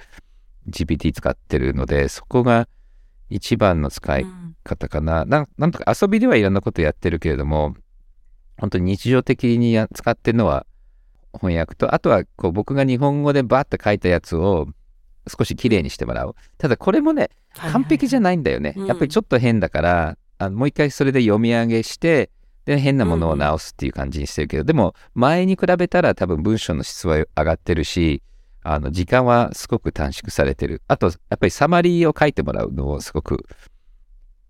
[0.69, 2.69] GPT 使ってるので、そこが
[3.31, 4.27] 一番の使い
[4.63, 5.25] 方かな。
[5.25, 7.75] なんなんとか遊びではいろんなことやってるけれども、
[8.59, 10.67] 本当に日常的にや使ってるのは
[11.33, 14.69] 翻訳と、あとはこう僕が日本語でバーッと書いたやつを
[15.31, 16.35] 少し綺麗にしてもらう。
[16.59, 18.75] ただこれもね、完璧じゃないんだよね。
[18.77, 22.31] うんやっぱりちょっと変だから、あのもう一回それで読み上げして、
[22.65, 28.23] で、変なものを直すっていう感じにしてるけど、でも前に比べたら多分文章の質は上がってるし、
[28.63, 30.83] あの時間はすごく短縮されてる。
[30.87, 33.45] あと、やっぱりサマリーを書いてもらうのもすごく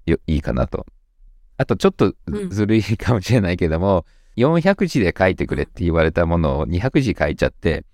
[0.06, 0.86] よいいかなと。
[1.56, 4.04] あと、ちょっとうんずるいかもしれないけども、
[4.36, 7.84] 400字で書いてくれって言われたものを200字書いちゃって、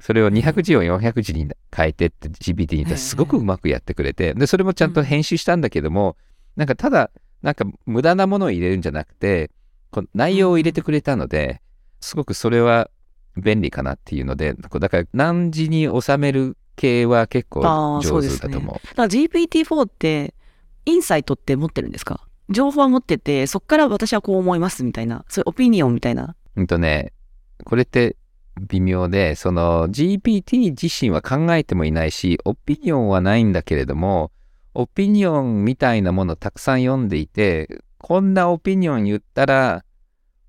[0.00, 6.16] それを200字を400字に変えてって GPT に言ったらすごくうまくやってくれて、で、それもちゃんと編集したんだけども、
[6.56, 7.10] なんかただ、
[7.42, 9.50] なんか無駄なものを入れるんじゃなくて、
[9.90, 11.60] こう内容を入れてくれたので、
[12.00, 12.90] すごくそれは
[13.36, 18.86] 便利かなっていうので、こうだから何字に収める系は結構上手だと思う。
[18.88, 20.34] だから GPT-4 って、
[20.86, 22.26] インサイトって持ってるんですか？
[22.50, 26.36] 情報は持ってて、そっから私はこう思いますみたいな、そういうオピニオンみたいな。
[26.56, 27.12] うんとね、
[27.64, 28.16] これって
[28.60, 34.30] 微妙で、その GPT 自身は考えてもいないし、オピニオンはないんだけれども、
[34.74, 39.84] オピニオンみたいなものたくさん読んでいて、こんなオピニオン言ったら、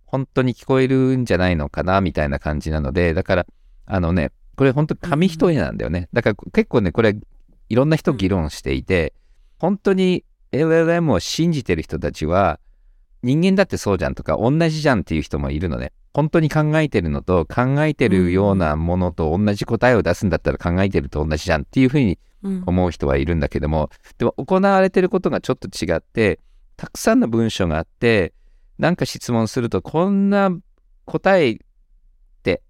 [0.06, 3.45] 本当に聞こえるんじゃないのかな、みたいな感じなので、だから、
[3.86, 6.10] あのね、これ本当紙一重なんだよね。
[6.14, 7.18] だから結構ね、これ、
[7.70, 9.14] いろんな人議論していて、
[9.58, 12.60] 本当に LLM を信じてる人たちは、
[13.24, 15.91] 人間だってそうじゃんとか、同じじゃんっていう人もいるのね。
[16.16, 22.63] 本当に考えてるのと、考えてるようなものと同じ答えを出すんだったら考えてると同じじゃんっていうふうにうん。
[22.66, 26.39] 思う人はいるんだけども、でも行われてることがちょっと違って、
[26.78, 28.34] たくさんの文章があって、
[28.78, 30.51] なんか質問すると、こんな
[31.05, 31.57] 答えっ
[32.43, 32.61] て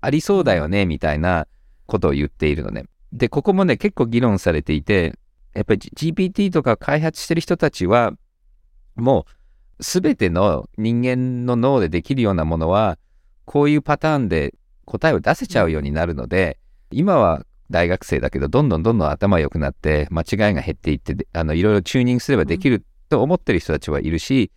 [0.00, 1.46] ありそうだよね、みたいな
[1.86, 2.84] ことを言っているのね。
[3.12, 5.16] で、ここもね、結構議論されていて、
[5.54, 8.12] やっぱり GPT とか開発してる人たちは、
[8.96, 9.32] もう
[9.80, 12.98] 全ての人間の脳でできるようなものは、
[13.44, 14.54] こういうパターンで
[14.84, 16.58] 答えを出せちゃうようになるので、
[16.90, 24.50] 今は大学生だけど、どんどんどんどん頭良くなって、間違いが減っていって、あのいろいろチューニングすればできると思ってる人たちはいるし、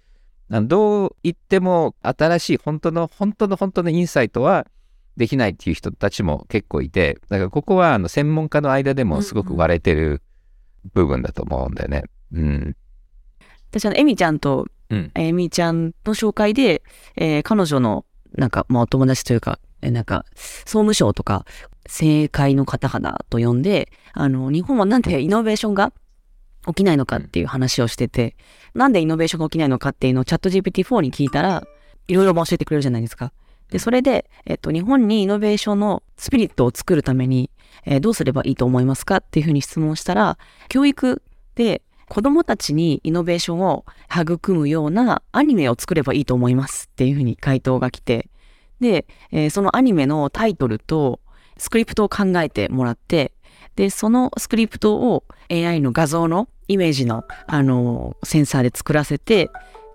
[0.50, 4.68] あのどう言っても新しい本当の本当の本当のインサイトは
[5.16, 10.22] できないっていう人たちも結構いて、だからここはあの専門家の間でもすごく割れてる
[10.94, 12.04] 部分だと思うんだよね。
[12.34, 12.76] うん。
[13.72, 16.84] 私あの、エミちゃんと、うんエミちゃんの紹介で、
[17.16, 18.06] えー彼女の、
[18.38, 21.46] なんか、まあ、お友達というか、えなんか、総務省とか、
[21.86, 25.92] 政界の方々と呼んで、あの、日本はなんでイノベーションが
[26.68, 28.36] 起きないのかっていう話をしてて、
[28.74, 31.64] なんでイノベーションが起きないのかっていうのをチャット GPT-4 に聞いたら、
[32.08, 33.34] いろいろ教えてくれるじゃないですか。
[33.70, 37.50] で、それで、えっと、日本にイノベーションのスピリットを作るために、
[37.86, 40.38] えーどうすればいいと思いますかっていうふうに質問したら、
[40.70, 41.24] 教育
[41.56, 41.82] で
[42.12, 48.28] 子供たちにイノベーションを育むようなアニメを作ればいいと思いますっていうふうに回答が来て、
[48.82, 51.22] で、えーそのアニメのタイトルと
[51.56, 53.32] スクリプトを考えてもらって、
[53.78, 59.50] で、そのスクリプトを AI の画像のイメージの、あのセンサーで作らせて、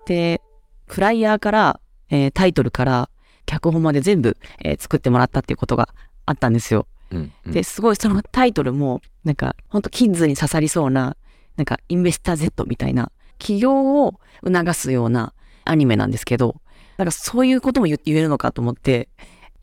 [0.07, 0.41] で、
[0.87, 3.09] フライヤーから、えータイトルから
[3.45, 5.89] 脚本まで全部、えー作ってもらったっていうことが
[6.25, 6.87] あったんですよ。
[7.11, 7.31] うん。
[7.45, 11.15] うんで、すごいそのタイトルも、なんか、ほんとキッズに刺さりそうな、
[11.57, 15.33] なんか、インベスター Z みたいな、起業を促すような
[15.65, 16.61] アニメなんですけど、
[16.97, 19.09] なんかそういうことも言言えるのかと思って、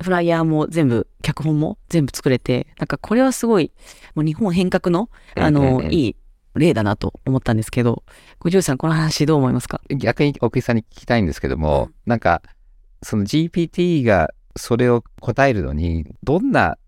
[0.02, 3.72] フライヤーも全部、脚本も全部作れて、なんかこれはすごい、
[4.14, 6.16] もう日本変革の、あうんの、いい
[6.56, 8.04] 例だなと思ったんですけど、
[8.38, 9.80] ごジョージさん、この話どう思いますか？
[9.90, 12.42] 逆に奥井さんに聞きたいんですけども、なんか
[13.02, 16.78] その GPT がそれを答えるのにどんな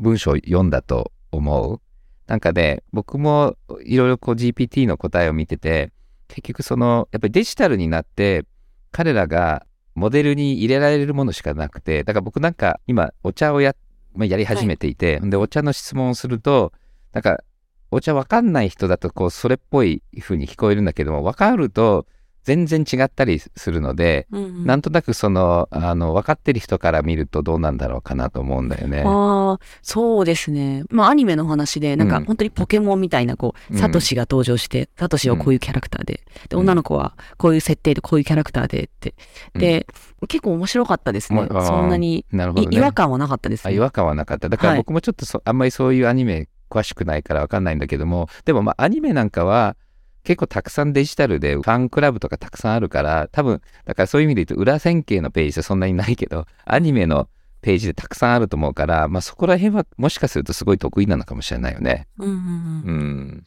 [0.00, 1.80] 文章を読んだと思う？
[2.26, 5.92] なんかね僕もいろいろこう GPT の答えを見てて
[6.28, 8.44] 結局そのやっぱりデジタルになって
[8.92, 13.74] 彼らがモデルに入れられるものしかなくてだから僕なんか今お茶をや,、
[14.14, 16.72] まあ、やり始めていて、でお茶の質問をすると
[17.12, 17.44] なんか
[17.90, 22.06] お茶わかんない人だとこうそれっぽい風に聞こえるんだけどもわかると
[22.44, 29.02] 全然違ったりするので、うんなんとなくそのあの分かってる人から見るとどうなんだろうかなと思うんだよね。
[29.06, 30.84] ああ、そうですね。
[30.90, 36.14] まあ、アニメの話で、なんかうん本当にポケモンみたいな、こう、うんサトシが登場して、サトシはこういうキャラクターで、
[36.48, 39.14] で、うん女の子はこういう設定でこういうキャラクターでって。
[39.54, 39.86] で、
[40.28, 42.74] 結構面白かったですねそんなに、なるほどね。
[42.74, 43.72] い違和感はなかったですね。
[43.72, 44.48] あ違和感はなかった。
[44.48, 49.76] だからはい僕もちょっとそ、あんまりそういうアニメ詳しくないから分かんないんだけども、でもまあアニメなんかは
[50.24, 57.28] 結構たくさんデジタルでファンクラブとかたくさんあるから、多分、だからそういう意味で言うと裏線形のページってそんなにないけど、アニメの
[57.60, 62.08] ページでたくさんあると思うから、まあそこら辺はもしかするとすごい得意なのかもしれないよね。
[62.18, 63.44] うんうん。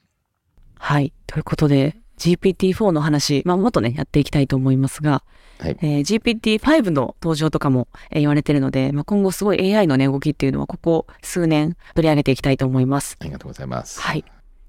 [0.76, 1.14] はい。
[1.26, 5.24] ということで、GPT-4 の話、まあ、もっとね、やっていきたいと思いますが、
[5.60, 13.18] はいえー GPT-5 の登場とかも、えー言われてるので、まあ、今後すごい AI のね、動きっていうのは、ここ数年取り上げていきたいと思います。
[13.20, 14.02] ありがとうございます。
[14.02, 14.26] はい。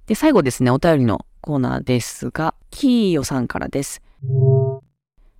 [0.06, 4.03] で、最後ですね、お便りのコーナーですが、キーヨさんからです。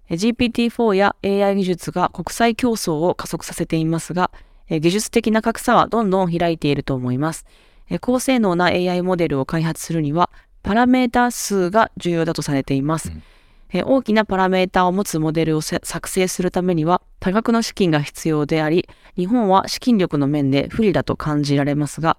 [0.09, 4.31] え GPT-4 や AI 技術が国際競争を加速させていますが、
[4.69, 7.45] え技術的な格差はどんどん開いていると思います。
[7.91, 10.31] え高性能な AI モデルを開発するには、
[10.63, 13.11] パラメータ数が重要だとされています。
[13.11, 13.23] うん
[13.71, 22.17] え大きなパラメータを持つモデルをせ作成するためには多額の資金が必要であり、日本は資金力の面で不利だと感じられますが、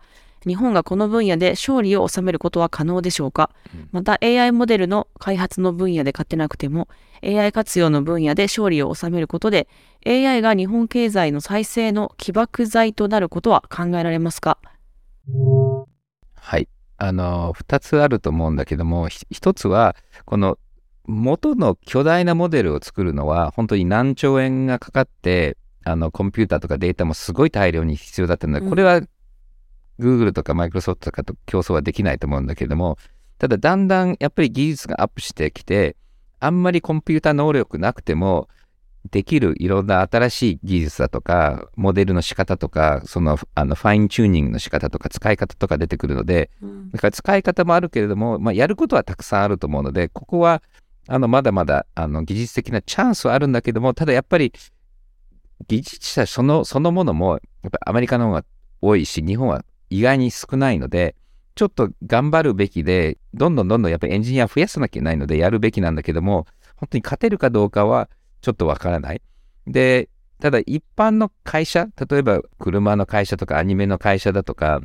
[0.47, 3.89] 日本がこの分野で勝利を収めることは可能でしょうか、うん。
[3.91, 6.87] また AI モデルの開発の分野で勝てなくても
[7.23, 9.67] AI 活用の分野で勝利を収めることで
[10.05, 14.57] AI が日本経済の再生の起爆剤となることは考えられますか？
[16.35, 16.67] はい。
[16.97, 20.57] あの、二つあると思うんだけども、ひ一つは、この
[21.05, 28.69] 元の巨大なモデルを作るのは、本当に何兆円がかかって、あの、コンピューターとかデータもすごい大量に必要だったので、うん。
[28.69, 29.01] これは
[29.99, 32.97] Google とか Microsoft とかと競争はできないと思うんだけども、
[33.37, 35.95] ただだんだんやっぱり技術がアップしてきて、
[36.39, 38.47] あんまりコンピューター能力なくても、
[39.11, 46.49] できるいろんな新しい技術だとか、モデルの仕方とか、そのあのファインチューニングの仕方とか、使い方とか出てくるので、
[46.91, 50.61] だから使い方もあるけれども、まあ、やることはたくさんあると思うので、ここは
[51.07, 54.53] あのまだまだあの技術的なチャンスはあるんだけども、ただやっぱり
[55.67, 58.45] 技術者そのそのものも、やっぱりアメリカの方が
[58.81, 61.15] 多いし、日本は意外に少ないので、
[61.55, 68.09] ちょっと頑張るべきで、どんどんどんどんやっぱりエンジニア増やさなきゃいけないので、やるべきなんだけども、本当に勝てるかどうかは
[68.41, 69.21] ちょっとわからない。
[69.67, 70.09] で、
[70.39, 74.79] ただ一般の会社、例えば車の会社とかアニメの会社だとか、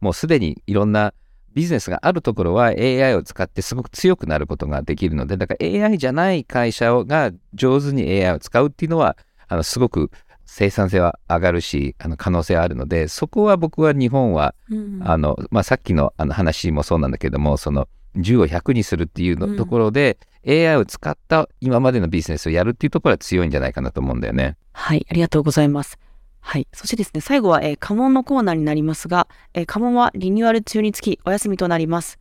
[0.00, 1.14] もうすでにいろんな
[1.54, 9.16] ビジネスがあるところは AI を使ってすごく強くなることができるので、だから AI じゃない会社が上手に AI を使うっていうのは、
[9.48, 10.10] あのすごく
[10.52, 17.86] 生産性は上がるし、あの可能性はあるので、そこは僕は日本は、うんあの、まあ、さっきのあの話もそうなんだけども、その
[18.16, 24.56] 10を100にするっていうの、うんところで、AI を使った今までのビジネスをやるっていうところは強いんじゃないかなと思うんだよね。
[24.72, 25.98] はい、ありがとうございます。
[26.40, 26.66] はい。
[26.72, 32.18] そしてですね、最後は、えー、家紋のコーナーになりますが、えー、家紋はリニューアル中につきお休みとなります。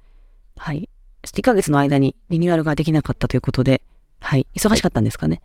[0.55, 0.87] はい。
[1.23, 3.81] そして1ヶ月の間にリニューアルができなかったということで、
[4.19, 4.45] はい。
[4.55, 5.41] 忙しかったんですかね？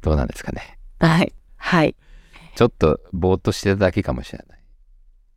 [0.00, 0.78] どうなんですかね？
[1.00, 1.32] はい。
[1.62, 1.94] はい。
[2.56, 4.62] ちょっとぼーっとしてただけかもしれない。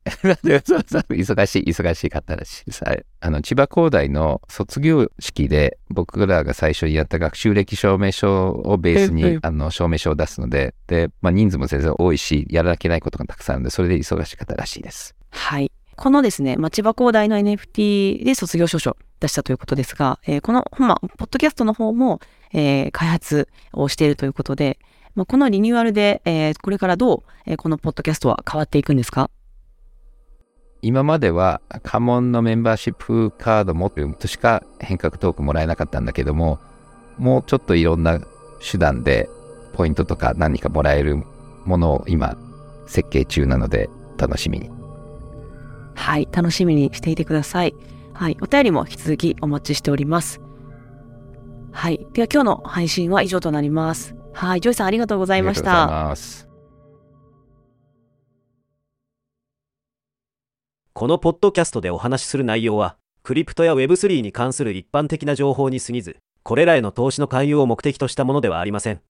[0.66, 2.86] そうそう忙しい、忙しかったらしいさ。
[3.22, 15.16] あの、千葉工大の卒業式で僕らが最初にやった学習歴証明書をベースにあの証明書を出すので、で、まあ、人数も全然多いし、やらなきゃいけないことがたくさんあるので、それで忙しかったらしいです。
[15.32, 15.72] はい。
[15.96, 22.20] このですね、まあ千葉工大の NFT で卒業証書を出したということですが、えーこの、まあ、ポッドキャストの方も、
[22.54, 24.78] えー開発をしているということで、
[25.16, 29.30] まあ、このリニューアルで、えーこれからどう、えーこのポッドキャストは変わっていくんですか？
[30.82, 36.60] 今までは家紋のメンバーシップカード持ってるとしか変革トークもらえなかったんだけども、
[37.18, 38.20] もうちょっといろんな
[38.60, 39.30] 手段で
[39.74, 41.24] ポイントとか何かもらえる
[41.64, 42.38] ものを今
[42.86, 44.70] 設計中なので楽しみに。
[45.96, 47.74] はい、楽しみにしていてください。
[48.14, 50.42] はい、お便りも引き続きお待ちしております。
[51.72, 54.14] はい、では今日の配信は以上となります。
[54.36, 56.10] はい、ジョイさんありがとうございましありがとうございた。
[56.10, 56.50] ます。
[60.92, 69.02] このポッドキャストでお話しする内容は、クリプトや Web3 に関する一般的な情報に過ぎず、これらへの投資の勧誘を目的としたものではありません。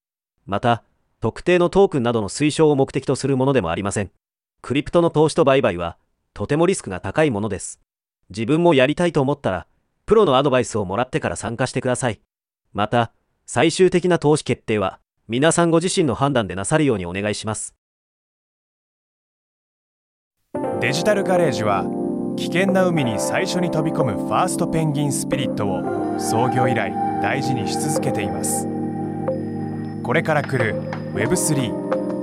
[0.45, 0.83] また、
[1.21, 4.11] 特定のトークンなどの推奨を目的とするものでもありません。
[4.61, 5.97] クリプトの投資と売買は、
[6.33, 7.79] とてもリスクが高いものです。
[8.29, 9.67] 自分もやりたいと思ったら、
[10.05, 12.19] プロのアドバイスをもらってから参加してください。
[12.73, 13.11] また、
[13.45, 17.73] 最終的な投資決定は、皆さんご自身の判断でなさるようにお願いします。
[20.79, 21.83] デジタルガレージは
[22.37, 26.91] 危険な海に最初に飛び込むファーストペンギンスピリットを創業以来
[27.23, 28.67] 大事にし続けています。
[30.03, 30.79] これから来る
[31.15, 31.73] Web3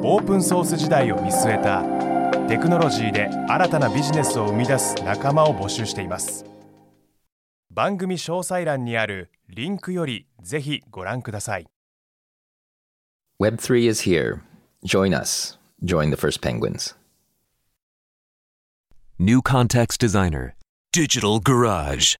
[0.04, 1.82] オープンソース時代を見据えた
[2.46, 6.44] テクノロジーで新たなビジネスを生み出す仲間を募集しています。
[7.68, 11.66] 番組詳細欄にあるリンクよりぜひご覧ください。
[13.42, 14.40] Web3 is here.
[14.84, 15.58] Join us.
[15.84, 16.94] Join the first penguins.
[19.18, 20.54] New Context Designer,
[20.92, 22.14] Digital Garage.